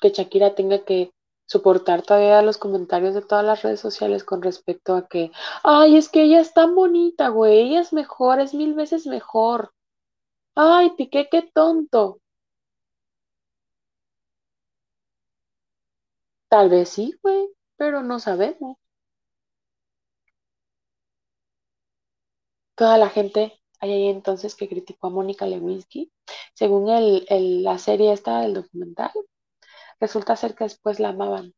[0.00, 1.12] Que Shakira tenga que
[1.46, 5.30] soportar todavía los comentarios de todas las redes sociales con respecto a que,
[5.62, 9.72] ay, es que ella es tan bonita, güey, ella es mejor, es mil veces mejor.
[10.56, 12.20] Ay, Piqué, qué tonto.
[16.48, 18.76] Tal vez sí, güey, pero no sabemos.
[22.76, 26.12] Toda la gente ahí entonces que criticó a Mónica Lewinsky,
[26.54, 29.10] según el, la serie esta del documental,
[30.00, 31.54] resulta ser que después la amaban.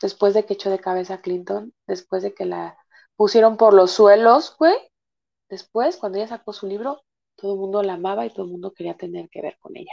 [0.00, 2.76] Después de que echó de cabeza a Clinton, después de que la
[3.16, 4.74] pusieron por los suelos, güey.
[5.48, 7.02] Después, cuando ella sacó su libro,
[7.36, 9.92] todo el mundo la amaba y todo el mundo quería tener que ver con ella.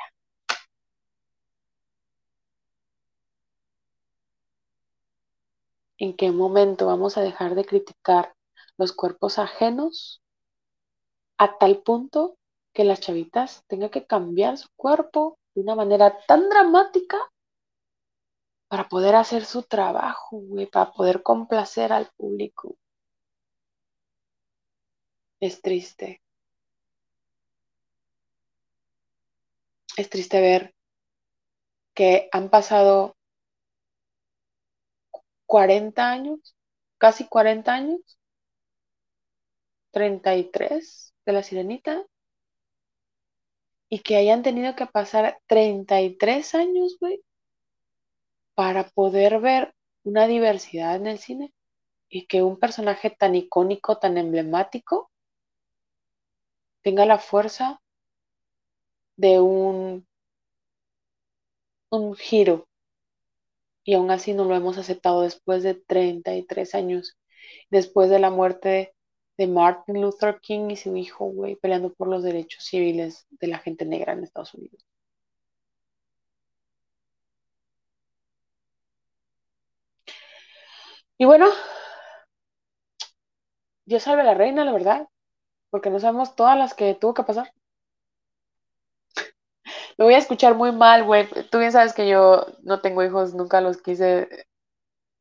[5.99, 8.36] ¿En qué momento vamos a dejar de criticar
[8.77, 10.21] los cuerpos ajenos
[11.37, 12.37] a tal punto
[12.73, 17.17] que las chavitas tengan que cambiar su cuerpo de una manera tan dramática
[18.67, 22.77] para poder hacer su trabajo, güey, para poder complacer al público?
[25.39, 26.21] Es triste.
[29.95, 30.75] Es triste ver
[31.95, 33.15] que han pasado
[35.47, 36.55] 40 años,
[36.99, 38.16] casi 40 años,
[39.91, 42.05] 33 de la sirenita,
[43.89, 47.21] y que hayan tenido que pasar 33 años, güey,
[48.55, 49.73] para poder ver
[50.03, 51.53] una diversidad en el cine
[52.09, 55.11] y que un personaje tan icónico, tan emblemático,
[56.81, 57.79] tenga la fuerza
[59.17, 60.05] de un,
[61.91, 62.65] un giro.
[63.83, 67.17] Y aún así no lo hemos aceptado después de 33 años,
[67.71, 68.93] después de la muerte
[69.37, 73.59] de Martin Luther King y su hijo, güey, peleando por los derechos civiles de la
[73.59, 74.85] gente negra en Estados Unidos.
[81.17, 81.47] Y bueno,
[83.85, 85.07] Dios salve a la reina, la verdad,
[85.71, 87.53] porque no sabemos todas las que tuvo que pasar.
[89.97, 91.27] Me voy a escuchar muy mal, güey.
[91.51, 94.27] Tú bien sabes que yo no tengo hijos, nunca los quise.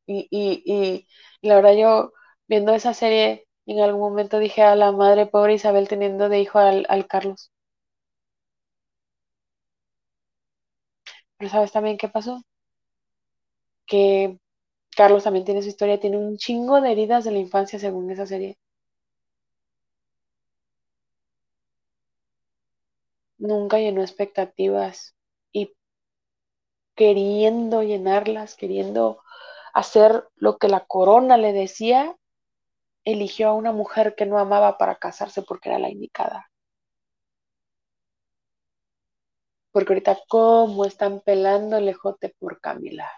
[0.07, 1.07] Y, y,
[1.41, 2.13] y, la verdad yo
[2.47, 6.57] viendo esa serie, en algún momento dije a la madre pobre Isabel teniendo de hijo
[6.57, 7.51] al, Carlos.
[11.37, 12.43] Pero ¿sabes también qué pasó?
[13.87, 14.37] Que
[14.95, 18.25] Carlos también tiene su historia, tiene un chingo de heridas de la infancia según esa
[18.27, 18.57] serie.
[23.39, 25.15] Nunca llenó expectativas
[25.51, 25.73] y
[26.95, 29.21] queriendo llenarlas, queriendo
[29.73, 32.17] hacer lo que la corona le decía,
[33.11, 36.49] eligió a una mujer que no amaba para casarse porque era la indicada.
[39.71, 43.09] Porque ahorita, ¿cómo están pelando el ejote por Camila?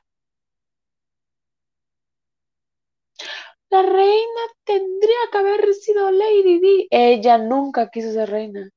[3.71, 6.87] La reina tendría que haber sido Lady Di.
[6.91, 8.69] Ella nunca quiso ser reina.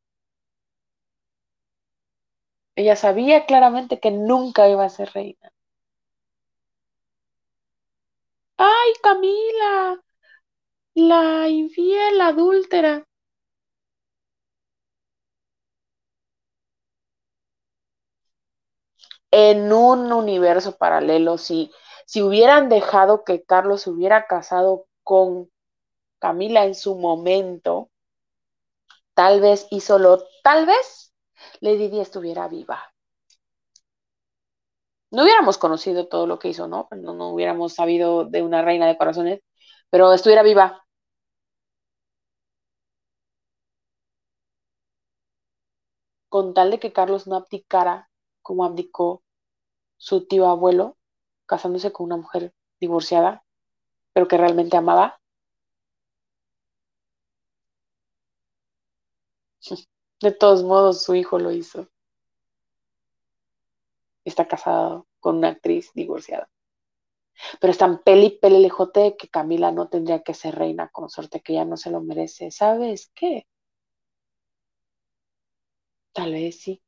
[2.77, 5.51] Ella sabía claramente que nunca iba a ser reina.
[8.57, 10.03] ¡Ay, Camila!
[10.95, 12.95] La infiel adúltera.
[19.33, 21.73] En un universo paralelo, si,
[22.07, 25.51] si hubieran dejado que Carlos se hubiera casado con
[26.21, 27.91] Camila en su momento,
[29.15, 31.15] tal vez y solo tal vez
[31.61, 32.93] Lady Di estuviera viva.
[35.13, 36.89] No hubiéramos conocido todo lo que hizo, ¿no?
[36.97, 39.41] No, no hubiéramos sabido de una reina de corazones,
[39.91, 40.82] pero estuviera viva.
[46.33, 48.11] Con tal de que Carlos no abdicara
[48.41, 49.23] como abdicó
[49.99, 50.97] su tío abuelo,
[51.47, 53.45] casándose con una mujer divorciada,
[54.13, 55.21] pero que realmente amaba.
[60.23, 61.89] De todos modos, su hijo lo hizo.
[64.25, 66.49] Está casado con una actriz divorciada.
[67.61, 71.65] Pero es tan peli lejote que Camila no tendría que ser reina consorte, que ya
[71.65, 72.51] no se lo merece.
[72.51, 73.47] ¿Sabes qué?
[76.15, 76.81] Tal vez sí.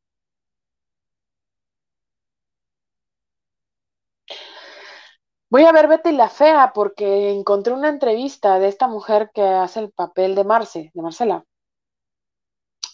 [5.48, 9.80] Voy a ver Betty la Fea porque encontré una entrevista de esta mujer que hace
[9.80, 11.46] el papel de Marce, de Marcela.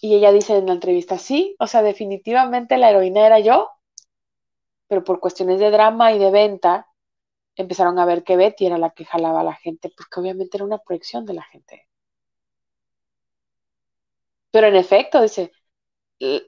[0.01, 3.69] Y ella dice en la entrevista, sí, o sea, definitivamente la heroína era yo,
[4.87, 6.85] pero por cuestiones de drama y de venta,
[7.55, 10.65] empezaron a ver que Betty era la que jalaba a la gente, porque obviamente era
[10.65, 11.87] una proyección de la gente.
[14.51, 15.51] Pero en efecto, dice,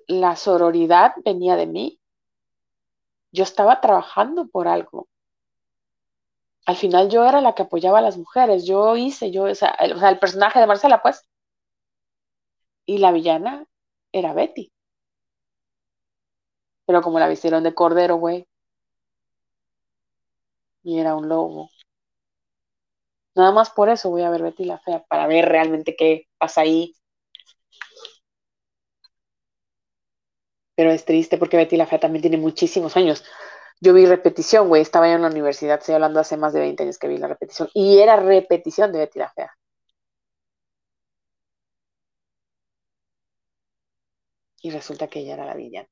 [0.08, 2.00] la sororidad venía de mí.
[3.32, 5.08] Yo estaba trabajando por algo.
[6.66, 8.66] Al final yo era la que apoyaba a las mujeres.
[8.66, 11.28] Yo hice, yo, o sea, el, personaje de Marcela, pues.
[12.86, 13.66] Y la villana
[14.14, 14.72] era Betty.
[16.86, 18.48] Pero como la vistieron de cordero, güey.
[20.84, 21.70] Y era un lobo.
[23.36, 26.62] Nada más por eso voy a ver Betty la Fea, para ver realmente qué pasa
[26.62, 26.96] ahí.
[30.76, 33.24] Pero es triste porque Betty la Fea también tiene muchísimos años.
[33.82, 36.84] Yo vi repetición, güey, estaba yo en la universidad, estoy hablando hace más de 20
[36.84, 39.52] años que vi la repetición, y era repetición de Betty la Fea.
[44.64, 45.90] Y resulta que ella era la villana.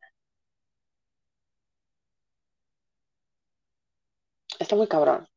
[4.60, 5.28] Está muy cabrón.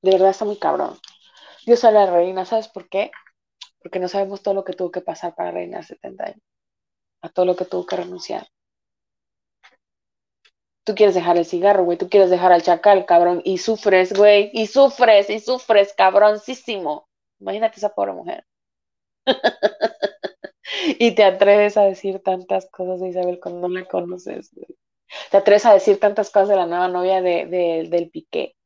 [0.00, 0.96] De verdad está muy cabrón.
[1.66, 3.10] Dios a la reina, ¿sabes por qué?
[3.82, 6.42] Porque no sabemos todo lo que tuvo que pasar para reinar 70 años.
[7.22, 8.46] A todo lo que tuvo que renunciar.
[10.84, 11.96] Tú quieres dejar el cigarro, güey.
[11.98, 13.40] Tú quieres dejar al chacal, cabrón.
[13.44, 14.50] Y sufres, güey.
[14.52, 17.08] Y sufres, y sufres, cabroncísimo.
[17.40, 18.44] Imagínate esa pobre mujer.
[20.98, 24.76] y te atreves a decir tantas cosas de Isabel cuando no la conoces, güey.
[25.30, 28.56] Te atreves a decir tantas cosas de la nueva novia de, de, del Piqué.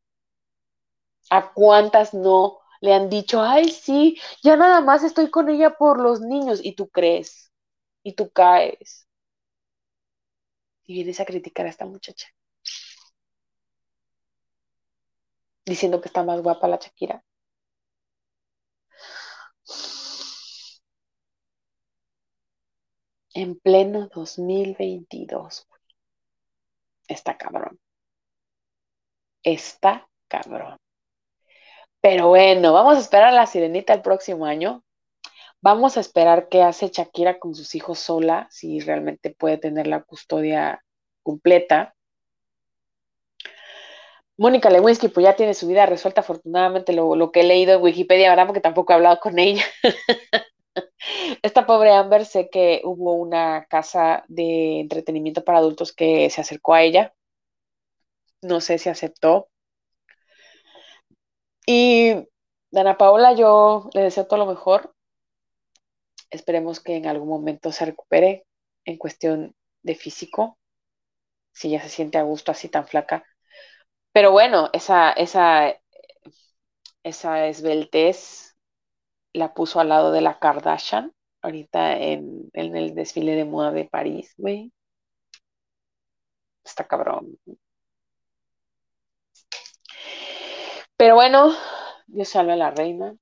[1.31, 6.01] ¿A cuántas no le han dicho, ay, sí, ya nada más estoy con ella por
[6.01, 6.61] los niños?
[6.63, 7.46] Y tú crees,
[8.07, 9.09] y tú caes.
[10.87, 12.29] Y vienes a criticar a esta muchacha.
[15.67, 17.25] Diciendo que está más guapa la Shakira.
[23.35, 25.67] En pleno 2022.
[27.09, 27.79] Está cabrón.
[29.43, 30.77] Está cabrón.
[32.01, 34.85] Pero bueno, vamos a esperar a la sirenita el próximo año.
[35.67, 40.01] Vamos a esperar qué hace Shakira con sus hijos sola, si realmente puede tener la
[40.01, 40.85] custodia
[41.25, 41.97] completa.
[44.37, 48.31] Mónica Lewinsky, pues ya tiene su vida resuelta, afortunadamente, lo, que he leído en Wikipedia,
[48.31, 48.47] ¿verdad?
[48.47, 49.65] Porque tampoco he hablado con ella.
[51.43, 56.75] Esta pobre Amber, sé que hubo una casa de entretenimiento para adultos que se acercó
[56.75, 57.13] a ella.
[58.41, 59.49] No sé si aceptó.
[61.67, 62.15] Y
[62.71, 64.96] Dana Paola, yo le deseo todo lo mejor.
[66.31, 68.47] Esperemos que en algún momento se recupere
[68.85, 70.59] en cuestión de físico,
[71.53, 73.25] si ya se siente a gusto así tan flaca.
[74.13, 75.75] Pero bueno, esa, esa,
[77.03, 78.55] esa esbeltez
[79.35, 81.13] la puso al lado de la Kardashian,
[81.43, 84.73] ahorita en, en el desfile de moda de París, güey.
[86.65, 87.39] Está cabrón.
[90.97, 91.53] Pero bueno,
[92.07, 93.17] Dios salve a la reina.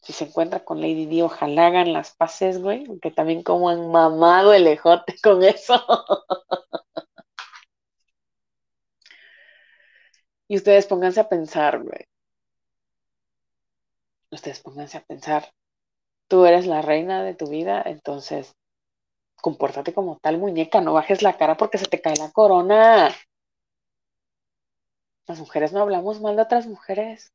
[0.00, 3.90] Si se encuentra con Lady Di, ojalá hagan las paces, güey, aunque también como han
[3.90, 5.74] mamado el ejote con eso.
[10.48, 12.06] y ustedes pónganse a pensar, güey.
[14.30, 15.52] Ustedes pónganse a pensar.
[16.28, 18.54] Tú eres la reina de tu vida, entonces
[19.42, 23.14] compórtate como tal muñeca, no bajes la cara porque se te cae la corona.
[25.28, 27.32] Las mujeres no hablamos mal de otras mujeres.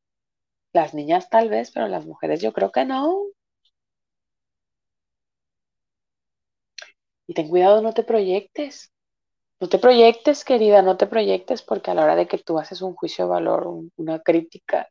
[0.74, 3.24] Las niñas tal vez, pero las mujeres yo creo que no.
[7.28, 8.92] Y ten cuidado, no te proyectes.
[9.62, 12.82] No te proyectes, querida, no te proyectes, porque a la hora de que tú haces
[12.82, 13.68] un juicio de valor,
[13.98, 14.90] una crítica,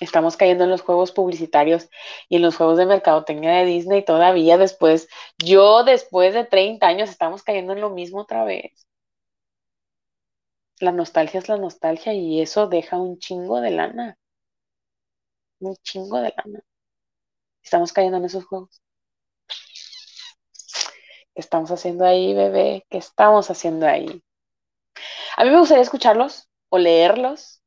[0.00, 1.88] estamos cayendo en los juegos publicitarios
[2.28, 7.10] y en los juegos de mercadotecnia de Disney todavía después, yo después de 30 años
[7.10, 8.87] estamos cayendo en lo mismo otra vez
[10.80, 14.18] la nostalgia es la nostalgia y eso deja un chingo de lana.
[15.60, 16.60] Un chingo de lana.
[17.62, 18.82] Estamos cayendo en esos juegos.
[21.34, 22.84] ¿Qué estamos haciendo ahí, bebé?
[22.90, 24.22] ¿Qué estamos haciendo ahí?
[25.36, 27.62] A mí me gustaría escucharlos o leerlos.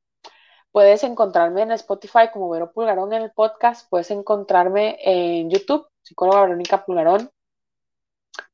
[0.71, 3.89] Puedes encontrarme en Spotify como Vero Pulgarón en el podcast.
[3.89, 7.29] Puedes encontrarme en YouTube, psicóloga Verónica Pulgarón.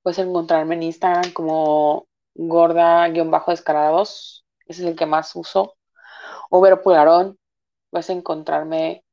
[0.02, 5.76] Puedes encontrarme en Instagram como gorda-descarada2 ese es el que más uso.
[6.50, 7.38] O Vero Pularón,
[7.90, 9.04] puedes encontrarme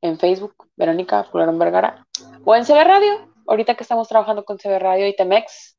[0.00, 2.06] en Facebook, Verónica Pularón Vergara,
[2.44, 5.76] o en CB Radio, ahorita que estamos trabajando con CB Radio y Temex.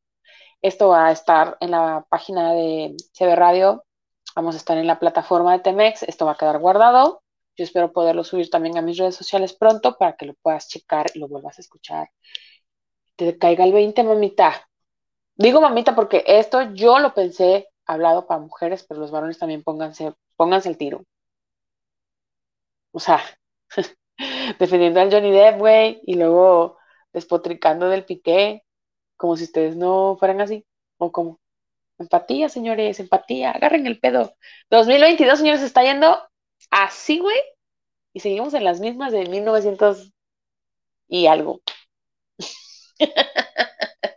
[0.62, 3.86] Esto va a estar en la página de CB Radio,
[4.36, 7.24] vamos a estar en la plataforma de Temex, esto va a quedar guardado.
[7.56, 11.08] Yo espero poderlo subir también a mis redes sociales pronto para que lo puedas checar
[11.14, 12.10] y lo vuelvas a escuchar.
[13.18, 14.70] Te caiga el 20, mamita.
[15.36, 20.14] Digo mamita porque esto yo lo pensé hablado para mujeres, pero los varones también pónganse,
[20.38, 21.04] pónganse el tiro.
[22.92, 23.20] O sea,
[24.60, 26.78] defendiendo al Johnny Depp, güey, y luego
[27.14, 28.64] despotricando del piqué,
[29.18, 30.66] como si ustedes no fueran así,
[30.98, 31.40] o como.
[32.00, 34.36] Empatía, señores, empatía, agarren el pedo.
[34.72, 36.20] 2022, señores, está yendo
[36.72, 37.38] así, güey,
[38.14, 40.14] y seguimos en las mismas de 1900
[41.10, 41.62] y algo.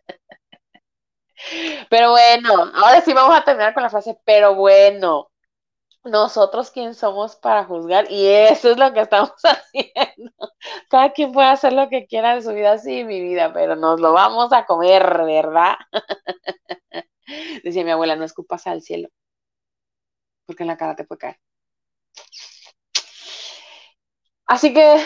[1.90, 5.30] Pero bueno, ahora sí vamos a terminar con la frase, pero bueno,
[6.04, 10.32] nosotros quién somos para juzgar y eso es lo que estamos haciendo.
[10.88, 14.00] Cada quien puede hacer lo que quiera de su vida, sí, mi vida, pero nos
[14.00, 15.76] lo vamos a comer, ¿verdad?
[17.64, 19.08] Decía mi abuela, no escupas al cielo,
[20.46, 21.40] porque en la cara te puede caer.
[24.46, 25.04] Así que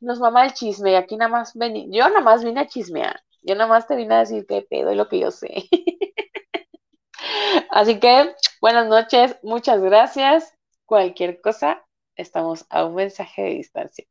[0.00, 3.22] nos mama el chisme y aquí nada más vení, yo nada más vine a chismear,
[3.42, 5.68] yo nada más te vine a decir qué pedo y lo que yo sé.
[7.70, 10.54] Así que buenas noches, muchas gracias.
[10.86, 11.84] Cualquier cosa,
[12.16, 14.04] estamos a un mensaje de distancia.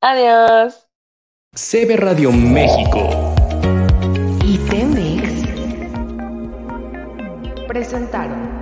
[0.00, 0.88] Adiós.
[1.54, 3.34] CB Radio México
[4.44, 5.44] y Temex
[7.68, 8.53] presentaron